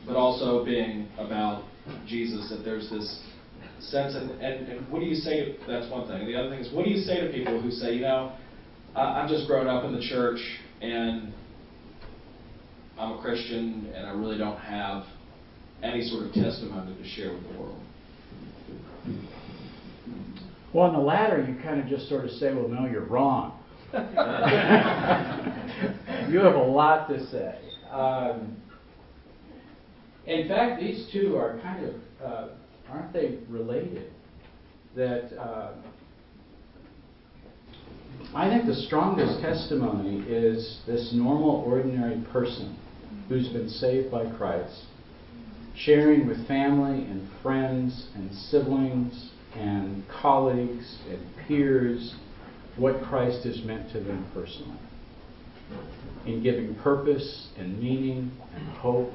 but 0.05 0.15
also 0.15 0.65
being 0.65 1.07
about 1.17 1.63
Jesus, 2.05 2.49
that 2.49 2.63
there's 2.63 2.89
this 2.89 3.21
sense, 3.81 4.15
and, 4.15 4.31
and, 4.41 4.67
and 4.67 4.89
what 4.91 4.99
do 4.99 5.05
you 5.05 5.15
say 5.15 5.45
to, 5.45 5.57
that's 5.67 5.89
one 5.91 6.07
thing. 6.07 6.25
The 6.27 6.35
other 6.35 6.49
thing 6.49 6.59
is, 6.59 6.73
what 6.73 6.85
do 6.85 6.91
you 6.91 7.01
say 7.01 7.21
to 7.21 7.31
people 7.31 7.61
who 7.61 7.71
say, 7.71 7.93
you 7.95 8.01
know, 8.01 8.33
I, 8.95 9.21
I've 9.21 9.29
just 9.29 9.47
grown 9.47 9.67
up 9.67 9.83
in 9.85 9.93
the 9.93 10.01
church, 10.01 10.39
and 10.81 11.33
I'm 12.97 13.17
a 13.17 13.21
Christian, 13.21 13.91
and 13.95 14.05
I 14.05 14.11
really 14.11 14.37
don't 14.37 14.59
have 14.59 15.05
any 15.83 16.01
sort 16.07 16.25
of 16.25 16.33
testimony 16.33 16.95
to 16.95 17.07
share 17.07 17.33
with 17.33 17.43
the 17.43 17.59
world? 17.59 17.81
Well, 20.73 20.87
in 20.87 20.93
the 20.93 20.99
latter, 20.99 21.41
you 21.41 21.55
kind 21.63 21.79
of 21.79 21.87
just 21.87 22.09
sort 22.09 22.25
of 22.25 22.31
say, 22.31 22.53
well, 22.53 22.67
no, 22.67 22.85
you're 22.85 23.05
wrong. 23.05 23.57
you 23.93 23.99
have 26.39 26.55
a 26.55 26.63
lot 26.63 27.09
to 27.09 27.25
say. 27.31 27.57
Um, 27.89 28.57
in 30.27 30.47
fact, 30.47 30.79
these 30.79 31.09
two 31.11 31.35
are 31.35 31.59
kind 31.63 31.85
of, 31.85 31.95
uh, 32.23 32.47
aren't 32.91 33.13
they 33.13 33.39
related? 33.49 34.11
That 34.95 35.39
uh, 35.39 35.73
I 38.35 38.49
think 38.49 38.65
the 38.65 38.75
strongest 38.75 39.41
testimony 39.41 40.23
is 40.27 40.81
this 40.85 41.11
normal, 41.13 41.63
ordinary 41.65 42.23
person 42.31 42.77
who's 43.27 43.49
been 43.49 43.69
saved 43.69 44.11
by 44.11 44.29
Christ, 44.37 44.85
sharing 45.75 46.27
with 46.27 46.47
family 46.47 47.05
and 47.05 47.27
friends 47.41 48.07
and 48.15 48.33
siblings 48.33 49.31
and 49.55 50.03
colleagues 50.09 50.97
and 51.09 51.19
peers 51.47 52.15
what 52.77 53.01
Christ 53.03 53.45
has 53.45 53.63
meant 53.63 53.91
to 53.93 53.99
them 53.99 54.29
personally. 54.33 54.77
In 56.25 56.43
giving 56.43 56.75
purpose 56.75 57.47
and 57.57 57.79
meaning 57.79 58.31
and 58.55 58.67
hope. 58.77 59.11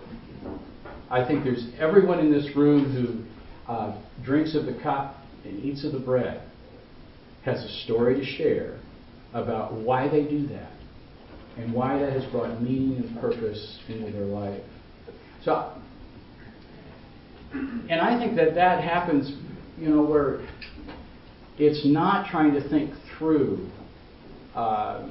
I 1.10 1.26
think 1.26 1.44
there's 1.44 1.66
everyone 1.78 2.18
in 2.18 2.32
this 2.32 2.56
room 2.56 2.92
who 2.92 3.24
uh, 3.68 4.00
drinks 4.24 4.54
of 4.54 4.66
the 4.66 4.78
cup 4.82 5.16
and 5.44 5.62
eats 5.64 5.84
of 5.84 5.92
the 5.92 5.98
bread 5.98 6.42
has 7.44 7.62
a 7.62 7.68
story 7.84 8.14
to 8.16 8.24
share 8.24 8.78
about 9.32 9.72
why 9.72 10.08
they 10.08 10.22
do 10.22 10.46
that 10.46 10.72
and 11.56 11.72
why 11.72 11.98
that 11.98 12.12
has 12.12 12.24
brought 12.32 12.60
meaning 12.60 12.96
and 13.04 13.20
purpose 13.20 13.78
into 13.88 14.10
their 14.10 14.24
life. 14.24 14.62
So, 15.44 15.72
and 17.52 18.00
I 18.00 18.18
think 18.18 18.36
that 18.36 18.54
that 18.54 18.82
happens 18.82 19.32
you 19.78 19.88
know, 19.88 20.02
where 20.02 20.40
it's 21.58 21.84
not 21.84 22.30
trying 22.30 22.54
to 22.54 22.68
think 22.68 22.92
through 23.16 23.68
uh, 24.54 25.08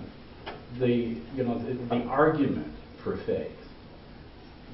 the, 0.80 1.22
you 1.36 1.44
know, 1.44 1.60
the, 1.60 1.74
the, 1.74 2.04
argument 2.06 2.74
for 3.04 3.18
faith, 3.26 3.52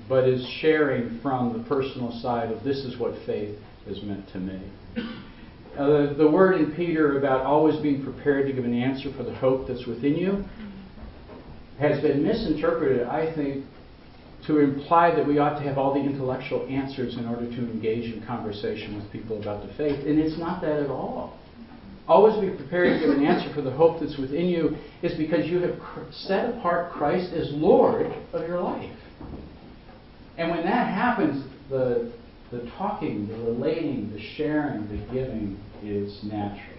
but 0.07 0.27
is 0.27 0.47
sharing 0.61 1.19
from 1.21 1.53
the 1.53 1.67
personal 1.67 2.11
side 2.21 2.51
of 2.51 2.63
this 2.63 2.77
is 2.77 2.97
what 2.97 3.13
faith 3.25 3.57
is 3.87 4.01
meant 4.03 4.27
to 4.29 4.39
me. 4.39 4.59
Uh, 5.77 6.13
the 6.13 6.29
word 6.29 6.59
in 6.59 6.71
Peter 6.75 7.17
about 7.17 7.45
always 7.45 7.79
being 7.81 8.03
prepared 8.03 8.47
to 8.47 8.53
give 8.53 8.65
an 8.65 8.73
answer 8.73 9.11
for 9.15 9.23
the 9.23 9.33
hope 9.35 9.67
that's 9.67 9.85
within 9.85 10.15
you 10.15 10.43
has 11.79 12.01
been 12.01 12.23
misinterpreted, 12.23 13.07
I 13.07 13.33
think, 13.33 13.65
to 14.47 14.59
imply 14.59 15.13
that 15.15 15.25
we 15.25 15.37
ought 15.37 15.59
to 15.59 15.63
have 15.63 15.77
all 15.77 15.93
the 15.93 15.99
intellectual 15.99 16.67
answers 16.67 17.17
in 17.17 17.27
order 17.27 17.45
to 17.45 17.57
engage 17.71 18.13
in 18.13 18.25
conversation 18.25 18.95
with 18.95 19.09
people 19.11 19.39
about 19.39 19.65
the 19.65 19.73
faith. 19.75 20.05
And 20.05 20.19
it's 20.19 20.37
not 20.37 20.61
that 20.61 20.81
at 20.81 20.89
all. 20.89 21.37
Always 22.07 22.39
be 22.41 22.49
prepared 22.55 22.99
to 22.99 23.07
give 23.07 23.15
an 23.15 23.23
answer 23.23 23.53
for 23.53 23.61
the 23.61 23.71
hope 23.71 23.99
that's 24.01 24.17
within 24.17 24.47
you 24.47 24.75
is 25.03 25.15
because 25.17 25.45
you 25.45 25.59
have 25.59 25.77
set 26.11 26.49
apart 26.49 26.91
Christ 26.91 27.31
as 27.33 27.51
Lord 27.51 28.07
of 28.33 28.47
your 28.47 28.59
life. 28.59 28.91
And 30.39 30.51
when 30.51 30.63
that 30.63 30.87
happens, 30.87 31.43
the, 31.69 32.13
the 32.49 32.71
talking, 32.77 33.27
the 33.27 33.35
relating, 33.35 34.09
the 34.13 34.21
sharing, 34.37 34.87
the 34.87 35.13
giving 35.13 35.59
is 35.83 36.23
natural. 36.23 36.77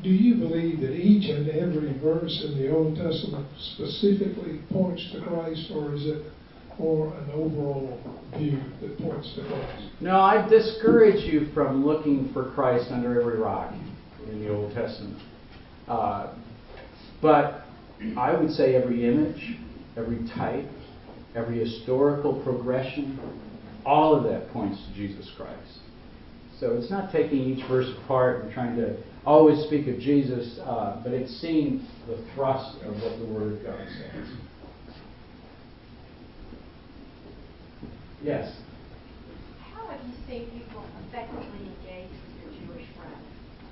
do 0.00 0.10
you 0.14 0.36
believe 0.36 0.80
that 0.80 0.92
each 0.92 1.28
and 1.28 1.50
every 1.50 1.92
verse 1.98 2.42
in 2.46 2.56
the 2.56 2.70
Old 2.74 2.96
Testament 2.96 3.46
specifically 3.58 4.60
points 4.70 5.10
to 5.12 5.20
Christ, 5.20 5.70
or 5.74 5.94
is 5.94 6.06
it 6.06 6.22
more 6.78 7.08
an 7.14 7.30
overall 7.32 8.00
view 8.38 8.58
that 8.80 8.96
points 8.98 9.34
to 9.34 9.44
Christ? 9.44 9.82
No, 10.00 10.18
I 10.18 10.48
discourage 10.48 11.24
you 11.24 11.48
from 11.52 11.84
looking 11.84 12.32
for 12.32 12.52
Christ 12.52 12.90
under 12.90 13.20
every 13.20 13.38
rock 13.38 13.74
in 14.28 14.40
the 14.40 14.54
Old 14.54 14.74
Testament. 14.74 15.18
Uh, 15.86 16.34
but 17.20 17.64
I 18.16 18.36
would 18.38 18.50
say 18.50 18.74
every 18.74 19.06
image, 19.06 19.56
every 19.96 20.18
type, 20.36 20.66
every 21.34 21.58
historical 21.58 22.40
progression, 22.42 23.18
all 23.84 24.14
of 24.14 24.24
that 24.24 24.52
points 24.52 24.84
to 24.86 24.94
Jesus 24.94 25.30
Christ. 25.36 25.78
So 26.60 26.76
it's 26.76 26.90
not 26.90 27.12
taking 27.12 27.38
each 27.38 27.66
verse 27.68 27.88
apart 28.04 28.44
and 28.44 28.52
trying 28.52 28.76
to 28.76 28.96
always 29.24 29.64
speak 29.66 29.86
of 29.88 30.00
Jesus, 30.00 30.58
uh, 30.60 31.00
but 31.02 31.12
it's 31.12 31.40
seeing 31.40 31.86
the 32.06 32.24
thrust 32.34 32.82
of 32.82 32.94
what 32.94 33.18
the 33.18 33.26
Word 33.26 33.52
of 33.54 33.62
God 33.62 33.86
says. 33.86 34.28
Yes? 38.22 38.56
How 39.72 39.86
have 39.86 40.00
you 40.04 40.14
seen 40.26 40.50
people 40.50 40.84
effectively 41.06 41.70
engage 41.82 42.10
with 42.10 42.42
your 42.42 42.66
Jewish 42.66 42.86
friends 42.96 43.22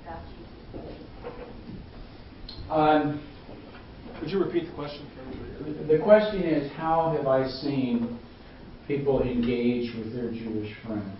about 0.03 0.21
Jesus? 0.29 0.47
Um, 2.69 3.23
Would 4.19 4.29
you 4.29 4.43
repeat 4.43 4.65
the 4.65 4.73
question 4.73 5.07
for 5.15 5.83
The 5.87 5.99
question 5.99 6.43
is 6.43 6.71
how 6.73 7.15
have 7.15 7.25
I 7.25 7.47
seen 7.47 8.19
people 8.87 9.21
engage 9.21 9.95
with 9.95 10.13
their 10.13 10.31
Jewish 10.31 10.75
friends? 10.85 11.13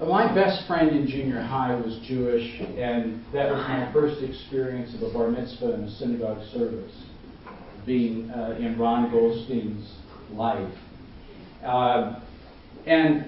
My 0.00 0.32
best 0.32 0.66
friend 0.66 0.90
in 0.90 1.06
junior 1.06 1.40
high 1.40 1.74
was 1.74 2.00
Jewish, 2.06 2.60
and 2.60 3.24
that 3.32 3.50
was 3.50 3.60
my 3.68 3.92
first 3.92 4.22
experience 4.22 4.94
of 4.94 5.02
a 5.02 5.12
bar 5.12 5.30
mitzvah 5.30 5.74
and 5.74 5.84
a 5.88 5.90
synagogue 5.90 6.42
service, 6.52 6.92
being 7.84 8.30
uh, 8.30 8.56
in 8.58 8.78
Ron 8.78 9.10
Goldstein's 9.10 9.92
life. 10.32 10.72
Uh, 11.64 12.20
and 12.86 13.26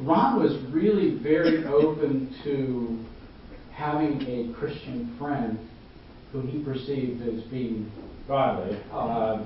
Ron 0.00 0.42
was 0.42 0.58
really 0.70 1.18
very 1.22 1.64
open 1.64 2.34
to 2.44 3.04
having 3.74 4.22
a 4.22 4.54
Christian 4.58 5.16
friend 5.18 5.58
who 6.32 6.42
he 6.42 6.62
perceived 6.62 7.22
as 7.22 7.42
being 7.44 7.90
godly. 8.26 8.78
Uh, 8.92 9.44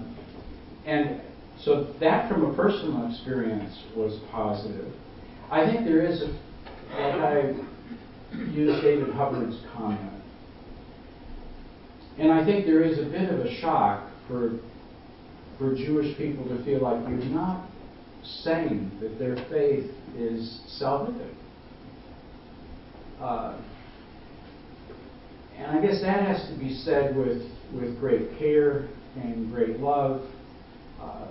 and 0.87 1.21
so 1.61 1.95
that, 2.01 2.31
from 2.31 2.45
a 2.45 2.55
personal 2.55 3.11
experience, 3.11 3.75
was 3.97 4.21
positive. 4.31 4.93
I 5.51 5.67
think 5.67 5.85
there 5.85 6.03
is, 6.03 6.23
a, 6.23 6.27
like 6.27 7.15
I 7.21 7.55
used 8.51 8.83
David 8.83 9.13
Hubbard's 9.15 9.61
comment, 9.75 10.23
and 12.19 12.33
I 12.33 12.45
think 12.45 12.67
there 12.67 12.83
is 12.83 12.99
a 12.99 13.05
bit 13.11 13.31
of 13.31 13.41
a 13.41 13.55
shock 13.61 14.11
for, 14.27 14.59
for 15.59 15.75
Jewish 15.75 16.17
people 16.17 16.45
to 16.49 16.65
feel 16.65 16.83
like 16.83 17.01
you're 17.09 17.25
not 17.25 17.67
saying 18.23 18.91
that 19.01 19.19
their 19.19 19.37
faith 19.51 19.91
is 20.17 20.61
salvific. 20.81 21.35
Uh, 23.21 23.59
and 25.59 25.77
I 25.77 25.85
guess 25.85 26.01
that 26.03 26.25
has 26.25 26.49
to 26.49 26.57
be 26.57 26.73
said 26.73 27.17
with, 27.17 27.43
with 27.75 27.99
great 27.99 28.39
care 28.39 28.89
and 29.17 29.53
great 29.53 29.81
love. 29.81 30.23
Uh, 31.01 31.27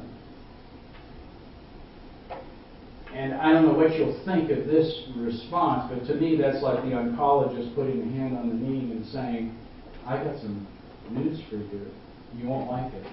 and 3.14 3.34
I 3.36 3.54
don't 3.54 3.66
know 3.66 3.74
what 3.74 3.96
you'll 3.96 4.22
think 4.26 4.52
of 4.52 4.68
this 4.68 5.08
response, 5.16 5.94
but 5.94 6.06
to 6.08 6.20
me, 6.20 6.36
that's 6.36 6.62
like 6.62 6.84
the 6.84 6.90
oncologist 6.90 7.74
putting 7.74 8.02
a 8.02 8.12
hand 8.18 8.38
on 8.38 8.50
the 8.50 8.56
knee 8.56 8.92
and 8.92 9.06
saying, 9.08 9.58
I 10.06 10.22
got 10.22 10.38
some 10.42 10.68
news 11.10 11.42
for 11.50 11.56
you. 11.56 11.88
You 12.36 12.50
won't 12.50 12.70
like 12.70 12.94
it. 12.94 13.08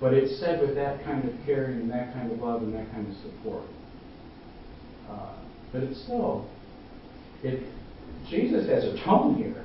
But 0.00 0.12
it's 0.12 0.38
said 0.38 0.60
with 0.60 0.74
that 0.74 1.02
kind 1.04 1.26
of 1.26 1.34
caring 1.46 1.80
and 1.80 1.90
that 1.90 2.12
kind 2.12 2.30
of 2.30 2.38
love 2.38 2.62
and 2.62 2.74
that 2.74 2.90
kind 2.92 3.08
of 3.08 3.14
support. 3.22 3.64
Uh, 5.10 5.34
but 5.72 5.82
it's 5.82 6.02
still, 6.02 6.46
it, 7.42 7.66
Jesus 8.28 8.68
has 8.68 8.84
a 8.84 9.02
tone 9.02 9.34
here 9.34 9.64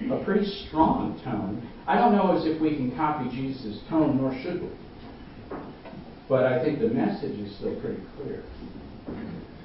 a 0.00 0.24
pretty 0.24 0.46
strong 0.66 1.20
tone. 1.24 1.66
I 1.86 1.96
don't 1.96 2.14
know 2.14 2.36
as 2.36 2.46
if 2.46 2.60
we 2.60 2.76
can 2.76 2.94
copy 2.96 3.30
Jesus' 3.30 3.80
tone, 3.88 4.18
nor 4.18 4.32
should 4.42 4.62
we. 4.62 4.68
But 6.28 6.44
I 6.44 6.62
think 6.62 6.80
the 6.80 6.88
message 6.88 7.38
is 7.38 7.54
still 7.56 7.78
pretty 7.80 8.02
clear. 8.16 8.42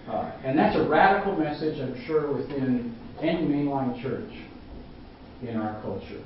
Uh, 0.07 0.31
and 0.43 0.57
that's 0.57 0.75
a 0.75 0.87
radical 0.87 1.35
message, 1.35 1.79
I'm 1.79 2.05
sure, 2.05 2.33
within 2.33 2.95
any 3.21 3.43
mainline 3.43 4.01
church 4.01 4.31
in 5.41 5.57
our 5.57 5.81
culture 5.81 6.21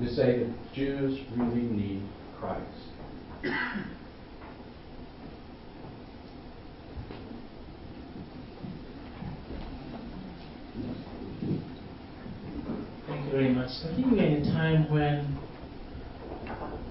to 0.00 0.14
say 0.14 0.38
that 0.40 0.74
Jews 0.74 1.20
really 1.36 1.62
need 1.62 2.02
Christ. 2.38 2.92
very 13.32 13.51
much. 13.62 13.70
I 13.84 13.94
think 13.94 14.12
we're 14.12 14.24
in 14.24 14.42
a 14.42 14.52
time 14.52 14.90
when 14.90 15.38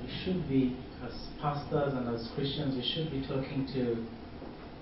we 0.01 0.09
should 0.23 0.47
be, 0.47 0.77
as 1.03 1.11
pastors 1.41 1.93
and 1.93 2.07
as 2.15 2.29
Christians, 2.35 2.75
we 2.75 2.83
should 2.93 3.11
be 3.11 3.27
talking 3.27 3.67
to 3.73 4.05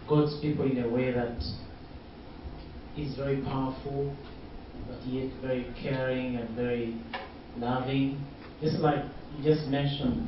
God's 0.08 0.40
people 0.42 0.70
in 0.70 0.84
a 0.84 0.90
way 0.90 1.12
that 1.12 1.38
is 2.98 3.16
very 3.16 3.42
powerful, 3.42 4.16
but 4.88 5.02
yet 5.08 5.32
very 5.42 5.66
caring 5.82 6.36
and 6.36 6.56
very 6.56 6.96
loving. 7.58 8.24
Just 8.62 8.80
like 8.80 9.04
you 9.38 9.44
just 9.44 9.68
mentioned, 9.68 10.28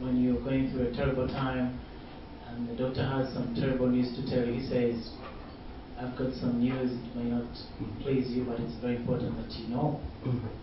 when 0.00 0.22
you're 0.22 0.40
going 0.42 0.70
through 0.70 0.88
a 0.88 0.92
terrible 0.92 1.26
time 1.28 1.78
and 2.48 2.68
the 2.68 2.76
doctor 2.76 3.04
has 3.04 3.32
some 3.34 3.54
terrible 3.54 3.88
news 3.88 4.14
to 4.16 4.30
tell 4.30 4.46
you, 4.46 4.60
he 4.60 4.66
says, 4.66 5.10
I've 5.98 6.16
got 6.16 6.32
some 6.34 6.60
news, 6.60 6.92
it 6.92 7.16
may 7.16 7.24
not 7.24 7.50
please 8.02 8.30
you, 8.30 8.44
but 8.44 8.60
it's 8.60 8.80
very 8.80 8.96
important 8.96 9.36
that 9.36 9.52
you 9.58 9.68
know 9.68 10.00
mm-hmm. 10.24 10.61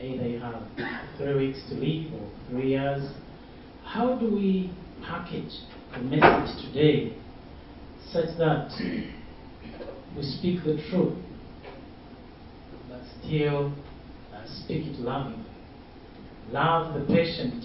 Either 0.00 0.28
you 0.28 0.40
have 0.40 0.62
three 1.16 1.34
weeks 1.34 1.58
to 1.68 1.74
live 1.74 2.12
or 2.12 2.30
three 2.50 2.70
years. 2.70 3.10
How 3.84 4.16
do 4.16 4.34
we 4.34 4.72
package 5.02 5.52
the 5.92 6.00
message 6.00 6.64
today 6.66 7.16
such 8.12 8.36
that 8.38 8.70
we 10.16 10.22
speak 10.22 10.64
the 10.64 10.76
truth, 10.90 11.18
but 12.88 13.00
still 13.22 13.72
uh, 14.34 14.44
speak 14.64 14.86
it 14.86 15.00
lovingly? 15.00 15.44
Love 16.50 16.94
the 16.94 17.06
patient 17.06 17.64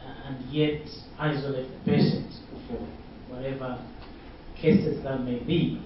uh, 0.00 0.28
and 0.28 0.52
yet 0.52 0.82
isolate 1.18 1.68
the 1.68 1.90
patient 1.90 2.32
for 2.68 2.86
whatever 3.34 3.82
cases 4.60 5.02
that 5.04 5.20
may 5.22 5.38
be. 5.40 5.82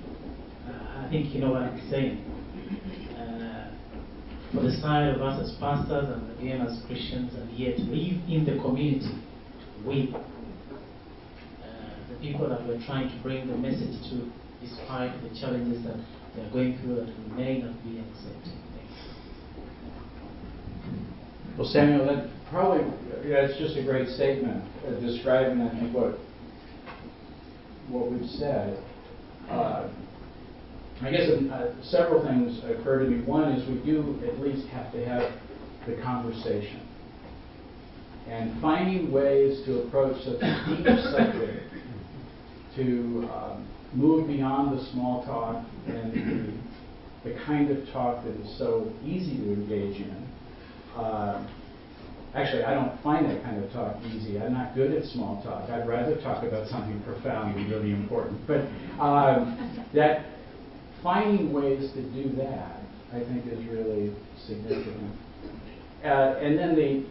Uh, 0.68 1.04
I 1.04 1.08
think 1.10 1.34
you 1.34 1.40
know 1.40 1.52
what 1.52 1.62
I'm 1.62 1.90
saying 1.90 2.24
for 4.54 4.62
the 4.62 4.72
side 4.80 5.08
of 5.14 5.20
us 5.20 5.42
as 5.42 5.56
pastors 5.58 6.08
and 6.08 6.38
again 6.38 6.60
as 6.60 6.80
Christians, 6.86 7.34
and 7.34 7.50
yet 7.58 7.78
live 7.78 8.22
in 8.28 8.44
the 8.46 8.62
community 8.62 9.18
with 9.84 10.14
uh, 10.14 10.20
the 12.08 12.14
people 12.20 12.48
that 12.48 12.64
we're 12.66 12.80
trying 12.86 13.10
to 13.10 13.22
bring 13.22 13.48
the 13.48 13.56
message 13.56 14.00
to, 14.10 14.30
despite 14.62 15.20
the 15.22 15.28
challenges 15.40 15.82
that 15.84 15.96
they're 16.36 16.50
going 16.50 16.78
through 16.78 16.96
that 16.96 17.06
we 17.06 17.34
may 17.36 17.58
not 17.58 17.82
be 17.82 17.98
accepting. 17.98 18.60
Well, 21.58 21.68
Samuel, 21.68 22.06
that 22.06 22.30
probably 22.50 22.84
yeah, 23.28 23.46
it's 23.46 23.58
just 23.58 23.76
a 23.76 23.82
great 23.82 24.08
statement 24.08 24.62
uh, 24.86 25.00
describing, 25.00 25.62
I 25.62 25.70
think, 25.70 25.94
what 25.94 26.18
what 27.88 28.10
we've 28.10 28.28
said. 28.30 28.78
Uh, 29.48 29.88
I 31.02 31.10
guess 31.10 31.28
uh, 31.28 31.74
several 31.82 32.24
things 32.24 32.60
occur 32.64 33.00
to 33.00 33.10
me. 33.10 33.24
One 33.24 33.52
is 33.52 33.68
we 33.68 33.84
do 33.84 34.20
at 34.26 34.38
least 34.38 34.68
have 34.68 34.92
to 34.92 35.04
have 35.04 35.32
the 35.86 36.00
conversation. 36.02 36.80
And 38.28 38.60
finding 38.62 39.12
ways 39.12 39.64
to 39.66 39.82
approach 39.82 40.16
such 40.24 40.40
a 40.40 40.64
deep 40.66 40.86
subject, 41.12 41.74
to 42.76 43.28
um, 43.32 43.68
move 43.92 44.26
beyond 44.28 44.78
the 44.78 44.84
small 44.92 45.24
talk 45.24 45.64
and 45.86 46.12
the, 47.24 47.30
the, 47.30 47.38
kind 47.44 47.70
of 47.70 47.86
talk 47.92 48.24
that 48.24 48.34
is 48.34 48.58
so 48.58 48.90
easy 49.04 49.36
to 49.36 49.52
engage 49.52 50.00
in. 50.00 50.28
Uh, 50.96 51.46
actually, 52.34 52.64
I 52.64 52.74
don't 52.74 53.00
find 53.02 53.26
that 53.26 53.42
kind 53.42 53.62
of 53.62 53.70
talk 53.72 53.96
easy. 54.06 54.40
I'm 54.40 54.54
not 54.54 54.74
good 54.74 54.92
at 54.92 55.04
small 55.04 55.42
talk. 55.42 55.68
I'd 55.70 55.86
rather 55.86 56.20
talk 56.20 56.44
about 56.44 56.66
something 56.68 57.00
profound 57.02 57.56
and 57.56 57.70
really 57.70 57.90
important. 57.90 58.40
But 58.46 58.62
um, 59.00 59.86
that 59.94 60.33
finding 61.04 61.52
ways 61.52 61.92
to 61.92 62.02
do 62.02 62.34
that, 62.36 62.80
I 63.12 63.20
think, 63.20 63.46
is 63.46 63.64
really 63.68 64.16
significant. 64.46 65.12
Uh, 66.02 66.38
and 66.40 66.58
then 66.58 66.74
the 66.74 67.06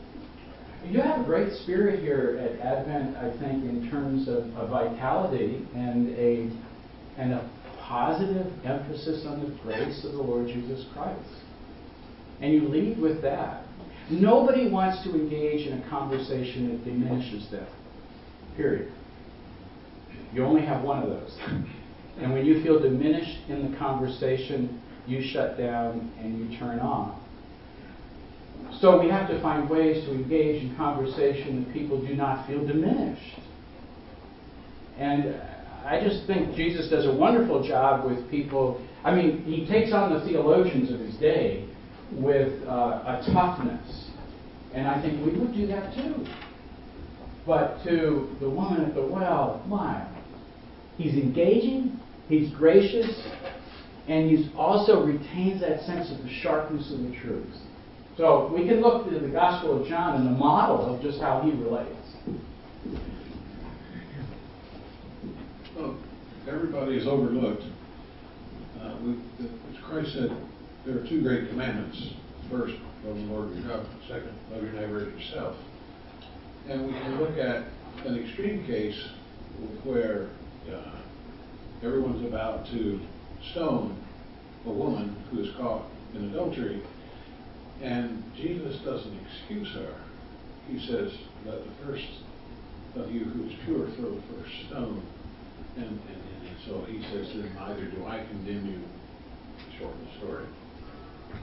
you 0.85 0.99
have 0.99 1.21
a 1.21 1.23
great 1.23 1.53
spirit 1.61 2.01
here 2.01 2.37
at 2.41 2.59
Advent, 2.59 3.15
I 3.15 3.29
think, 3.39 3.63
in 3.63 3.89
terms 3.89 4.27
of 4.27 4.43
a 4.57 4.67
vitality 4.67 5.65
and 5.73 6.09
a 6.09 6.51
and 7.17 7.31
a 7.31 7.49
positive 7.79 8.51
emphasis 8.65 9.25
on 9.25 9.43
the 9.43 9.63
grace 9.63 10.03
of 10.03 10.13
the 10.13 10.21
Lord 10.21 10.47
Jesus 10.47 10.85
Christ. 10.93 11.29
And 12.41 12.53
you 12.53 12.67
lead 12.67 12.99
with 12.99 13.21
that. 13.21 13.65
Nobody 14.09 14.69
wants 14.69 15.03
to 15.05 15.11
engage 15.11 15.67
in 15.67 15.79
a 15.79 15.89
conversation 15.89 16.69
that 16.69 16.83
diminishes 16.83 17.49
them. 17.49 17.67
Period. 18.57 18.91
You 20.33 20.43
only 20.43 20.65
have 20.65 20.83
one 20.83 21.03
of 21.03 21.09
those. 21.09 21.37
And 22.19 22.31
when 22.31 22.45
you 22.45 22.61
feel 22.63 22.79
diminished 22.79 23.49
in 23.49 23.71
the 23.71 23.77
conversation, 23.77 24.81
you 25.07 25.21
shut 25.21 25.57
down 25.57 26.11
and 26.19 26.51
you 26.51 26.57
turn 26.57 26.79
off. 26.79 27.19
So 28.79 29.01
we 29.01 29.09
have 29.09 29.29
to 29.29 29.41
find 29.41 29.69
ways 29.69 30.03
to 30.05 30.11
engage 30.11 30.63
in 30.63 30.75
conversation 30.75 31.63
that 31.63 31.73
people 31.73 31.99
do 32.05 32.15
not 32.15 32.47
feel 32.47 32.65
diminished. 32.65 33.39
And 34.97 35.35
I 35.85 36.01
just 36.01 36.25
think 36.27 36.55
Jesus 36.55 36.89
does 36.89 37.05
a 37.05 37.13
wonderful 37.13 37.67
job 37.67 38.05
with 38.05 38.29
people. 38.29 38.85
I 39.03 39.13
mean, 39.13 39.43
he 39.43 39.65
takes 39.67 39.91
on 39.91 40.13
the 40.13 40.25
theologians 40.25 40.91
of 40.91 40.99
his 40.99 41.15
day 41.17 41.67
with 42.11 42.63
uh, 42.67 43.19
a 43.21 43.31
toughness. 43.33 44.09
And 44.73 44.87
I 44.87 45.01
think 45.01 45.25
we 45.25 45.37
would 45.37 45.53
do 45.53 45.67
that 45.67 45.93
too. 45.95 46.25
But 47.45 47.83
to 47.83 48.35
the 48.39 48.49
woman 48.49 48.85
at 48.85 48.95
the 48.95 49.05
well, 49.05 49.63
my, 49.67 50.07
he's 50.97 51.15
engaging, 51.15 51.99
He's 52.29 52.51
gracious, 52.51 53.27
and 54.07 54.29
he 54.29 54.51
also 54.57 55.05
retains 55.05 55.61
that 55.61 55.81
sense 55.81 56.11
of 56.11 56.23
the 56.23 56.29
sharpness 56.29 56.91
of 56.91 56.99
the 56.99 57.15
truth. 57.21 57.53
So 58.17 58.51
we 58.55 58.67
can 58.67 58.81
look 58.81 59.09
to 59.09 59.19
the 59.19 59.27
Gospel 59.27 59.81
of 59.81 59.87
John 59.87 60.15
and 60.17 60.27
the 60.27 60.37
model 60.37 60.95
of 60.95 61.01
just 61.01 61.19
how 61.19 61.41
he 61.41 61.51
relates. 61.51 62.03
Everybody 66.47 66.97
is 66.97 67.07
overlooked. 67.07 67.63
Uh, 68.79 68.97
we, 69.01 69.13
the, 69.39 69.49
Christ 69.87 70.13
said 70.13 70.29
there 70.85 70.99
are 70.99 71.07
two 71.07 71.21
great 71.21 71.49
commandments. 71.49 72.13
First, 72.51 72.75
love 73.05 73.15
the 73.15 73.21
Lord 73.23 73.55
your 73.55 73.67
God. 73.67 73.85
Second, 74.07 74.33
love 74.51 74.61
your 74.61 74.73
neighbor 74.73 75.07
as 75.07 75.13
yourself. 75.19 75.55
And 76.69 76.87
we 76.87 76.93
can 76.93 77.19
look 77.19 77.37
at 77.37 77.65
an 78.05 78.23
extreme 78.23 78.65
case 78.67 78.99
where 79.83 80.29
uh, 80.69 80.99
everyone's 81.83 82.25
about 82.27 82.65
to 82.67 82.99
stone 83.51 84.01
a 84.65 84.71
woman 84.71 85.15
who 85.29 85.43
is 85.43 85.49
caught 85.57 85.85
in 86.15 86.29
adultery, 86.29 86.81
and 87.81 88.23
Jesus 88.35 88.77
doesn't 88.85 89.19
excuse 89.25 89.67
her. 89.73 89.95
He 90.69 90.79
says, 90.87 91.11
Let 91.45 91.59
the 91.65 91.85
first 91.85 92.07
of 92.95 93.11
you 93.11 93.25
who 93.25 93.49
is 93.49 93.53
pure 93.65 93.87
throw 93.95 94.15
the 94.15 94.21
first 94.33 94.67
stone. 94.67 95.03
And, 95.75 95.85
and 95.87 95.99
in 95.99 96.53
his 96.53 96.65
So 96.65 96.85
he 96.87 97.01
says, 97.11 97.27
then 97.33 97.51
neither 97.55 97.85
do 97.85 98.05
I 98.05 98.23
condemn 98.29 98.67
you, 98.67 98.81
short 99.79 99.95
the 99.99 100.19
story. 100.19 100.45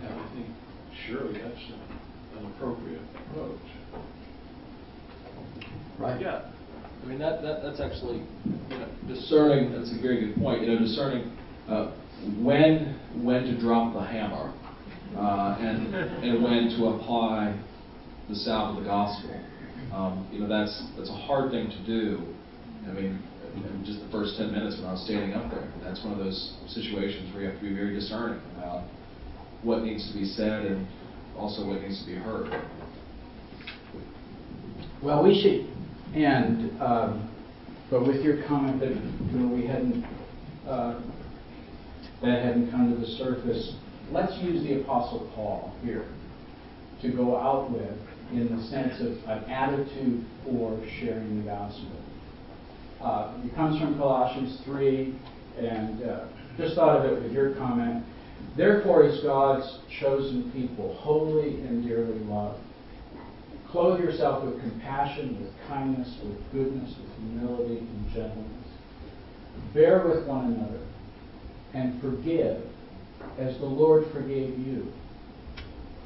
And 0.03 0.15
I 0.15 0.29
think 0.35 0.47
surely 1.07 1.33
that's 1.33 1.61
an 2.39 2.47
appropriate 2.47 3.03
approach. 3.29 3.59
Right. 5.99 6.21
Yeah. 6.21 6.43
I 7.03 7.07
mean, 7.07 7.19
that, 7.19 7.43
that, 7.43 7.63
that's 7.63 7.81
actually, 7.81 8.23
you 8.69 8.79
know, 8.79 8.89
discerning, 9.09 9.73
that's 9.73 9.91
a 9.97 10.01
very 10.01 10.27
good 10.27 10.37
point, 10.37 10.63
you 10.63 10.69
know, 10.69 10.79
discerning, 10.79 11.33
uh, 11.69 11.93
when, 12.43 12.99
when 13.23 13.45
to 13.45 13.59
drop 13.59 13.95
the 13.95 14.03
hammer, 14.03 14.53
uh, 15.17 15.57
and, 15.59 15.95
and 15.95 16.43
when 16.43 16.69
to 16.77 16.87
apply 16.89 17.59
the 18.29 18.35
salve 18.35 18.77
of 18.77 18.83
the 18.85 18.89
gospel. 18.89 19.31
Um, 19.93 20.29
you 20.31 20.41
know, 20.41 20.49
that's, 20.49 20.85
that's 20.97 21.09
a 21.09 21.17
hard 21.27 21.51
thing 21.51 21.71
to 21.71 21.87
do. 21.87 22.21
I 22.87 22.93
mean, 22.93 23.19
just 23.85 24.01
the 24.01 24.09
first 24.13 24.37
ten 24.37 24.53
minutes 24.53 24.77
when 24.77 24.87
I 24.87 24.93
was 24.93 25.05
standing 25.05 25.33
up 25.35 25.51
there, 25.51 25.73
that's 25.83 26.05
one 26.05 26.13
of 26.13 26.19
those 26.19 26.55
situations 26.69 27.33
where 27.35 27.43
you 27.43 27.49
have 27.51 27.59
to 27.59 27.65
be 27.69 27.75
very 27.75 27.95
discerning 27.95 28.41
about 28.57 28.85
what 29.63 29.83
needs 29.83 30.07
to 30.13 30.17
be 30.17 30.25
said 30.25 30.67
and 30.67 30.87
also 31.37 31.67
what 31.67 31.83
needs 31.83 32.01
to 32.01 32.07
be 32.07 32.15
heard. 32.15 32.63
Well, 35.03 35.25
we 35.25 35.35
should 35.35 35.67
end, 36.15 36.81
um, 36.81 37.31
but 37.91 38.07
with 38.07 38.23
your 38.23 38.43
comment 38.45 38.81
that 38.81 38.91
you 38.91 39.39
know, 39.39 39.55
we 39.55 39.67
hadn't, 39.67 40.05
uh, 40.67 41.01
that 42.23 42.43
hadn't 42.45 42.71
come 42.71 42.95
to 42.95 43.01
the 43.01 43.07
surface, 43.17 43.75
let's 44.11 44.37
use 44.39 44.63
the 44.63 44.81
Apostle 44.83 45.31
Paul 45.35 45.75
here 45.83 46.07
to 47.03 47.11
go 47.11 47.37
out 47.37 47.71
with 47.71 47.97
in 48.33 48.55
the 48.57 48.63
sense 48.65 49.01
of 49.01 49.13
an 49.29 49.51
attitude 49.51 50.25
for 50.45 50.79
sharing 51.01 51.43
the 51.43 51.51
gospel. 51.51 51.91
Uh, 53.01 53.33
it 53.45 53.55
comes 53.55 53.81
from 53.81 53.97
Colossians 53.97 54.61
3, 54.65 55.15
and 55.59 56.03
uh, 56.03 56.27
just 56.57 56.75
thought 56.75 56.99
of 56.99 57.11
it 57.11 57.23
with 57.23 57.33
your 57.33 57.55
comment. 57.55 58.05
Therefore, 58.57 59.05
is 59.05 59.21
God's 59.23 59.79
chosen 60.01 60.51
people, 60.53 60.95
holy 60.97 61.61
and 61.63 61.87
dearly 61.87 62.19
loved, 62.21 62.61
Clothe 63.71 64.01
yourself 64.01 64.45
with 64.45 64.61
compassion, 64.61 65.41
with 65.41 65.53
kindness, 65.69 66.19
with 66.25 66.53
goodness, 66.53 66.93
with 66.99 67.17
humility 67.19 67.79
and 67.79 68.13
gentleness. 68.13 68.67
Bear 69.73 70.07
with 70.07 70.27
one 70.27 70.53
another 70.53 70.81
and 71.73 72.01
forgive 72.01 72.65
as 73.39 73.57
the 73.59 73.67
Lord 73.67 74.11
forgave 74.13 74.59
you. 74.59 74.93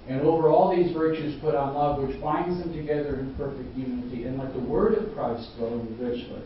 And 0.08 0.20
over 0.20 0.48
all 0.50 0.76
these 0.76 0.92
virtues 0.92 1.40
put 1.40 1.54
on 1.54 1.72
love, 1.72 2.06
which 2.06 2.20
binds 2.20 2.58
them 2.58 2.74
together 2.74 3.20
in 3.20 3.34
perfect 3.36 3.74
unity. 3.74 4.24
And 4.24 4.38
let 4.38 4.52
the 4.52 4.60
word 4.60 4.94
of 4.94 5.14
Christ 5.14 5.56
dwell 5.56 5.80
in 5.80 5.96
you 5.98 6.06
richly. 6.06 6.42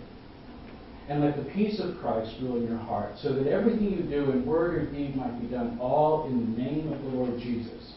And 1.09 1.25
let 1.25 1.37
the 1.37 1.51
peace 1.51 1.81
of 1.81 1.99
Christ 1.99 2.37
rule 2.41 2.59
in 2.59 2.69
your 2.69 2.79
heart, 2.79 3.15
so 3.21 3.33
that 3.33 3.51
everything 3.51 3.91
you 3.91 4.03
do 4.03 4.31
in 4.31 4.47
word 4.47 4.75
or 4.75 4.87
deed 4.93 5.17
might 5.17 5.41
be 5.41 5.49
done 5.49 5.79
all 5.81 6.27
in 6.29 6.55
the 6.55 6.63
name 6.63 6.93
of 6.93 7.03
the 7.03 7.09
Lord 7.09 7.41
Jesus, 7.41 7.95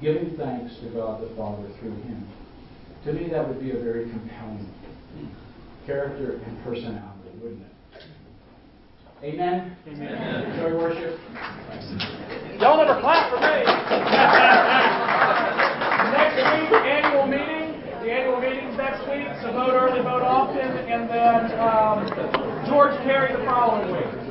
giving 0.00 0.36
thanks 0.38 0.76
to 0.78 0.88
God 0.90 1.20
the 1.20 1.34
Father 1.36 1.68
through 1.80 1.96
him. 2.02 2.26
To 3.04 3.12
me, 3.12 3.28
that 3.28 3.46
would 3.46 3.60
be 3.60 3.70
a 3.70 3.78
very 3.78 4.08
compelling 4.08 4.66
character 5.84 6.40
and 6.42 6.64
personality, 6.64 7.36
wouldn't 7.42 7.60
it? 7.60 7.68
Amen? 9.22 9.76
Amen. 9.86 10.52
Enjoy 10.52 10.74
worship. 10.78 11.20
Y'all 12.58 12.78
never 12.78 12.98
clap 13.02 13.28
for 13.28 13.36
me. 13.44 13.64
next 16.16 16.36
week, 16.40 16.72
annual 16.80 17.26
meeting. 17.26 17.82
The 18.00 18.10
annual 18.10 18.40
meeting's 18.40 18.76
next 18.78 19.00
week, 19.08 19.28
so 19.42 19.52
vote 19.52 19.74
early, 19.74 20.00
vote 20.00 20.22
often, 20.22 20.60
and 20.64 21.08
then 21.08 21.58
um, 21.60 22.08
George 22.66 22.96
Carey 23.04 23.36
the 23.36 23.44
following 23.44 23.92
week. 23.92 24.23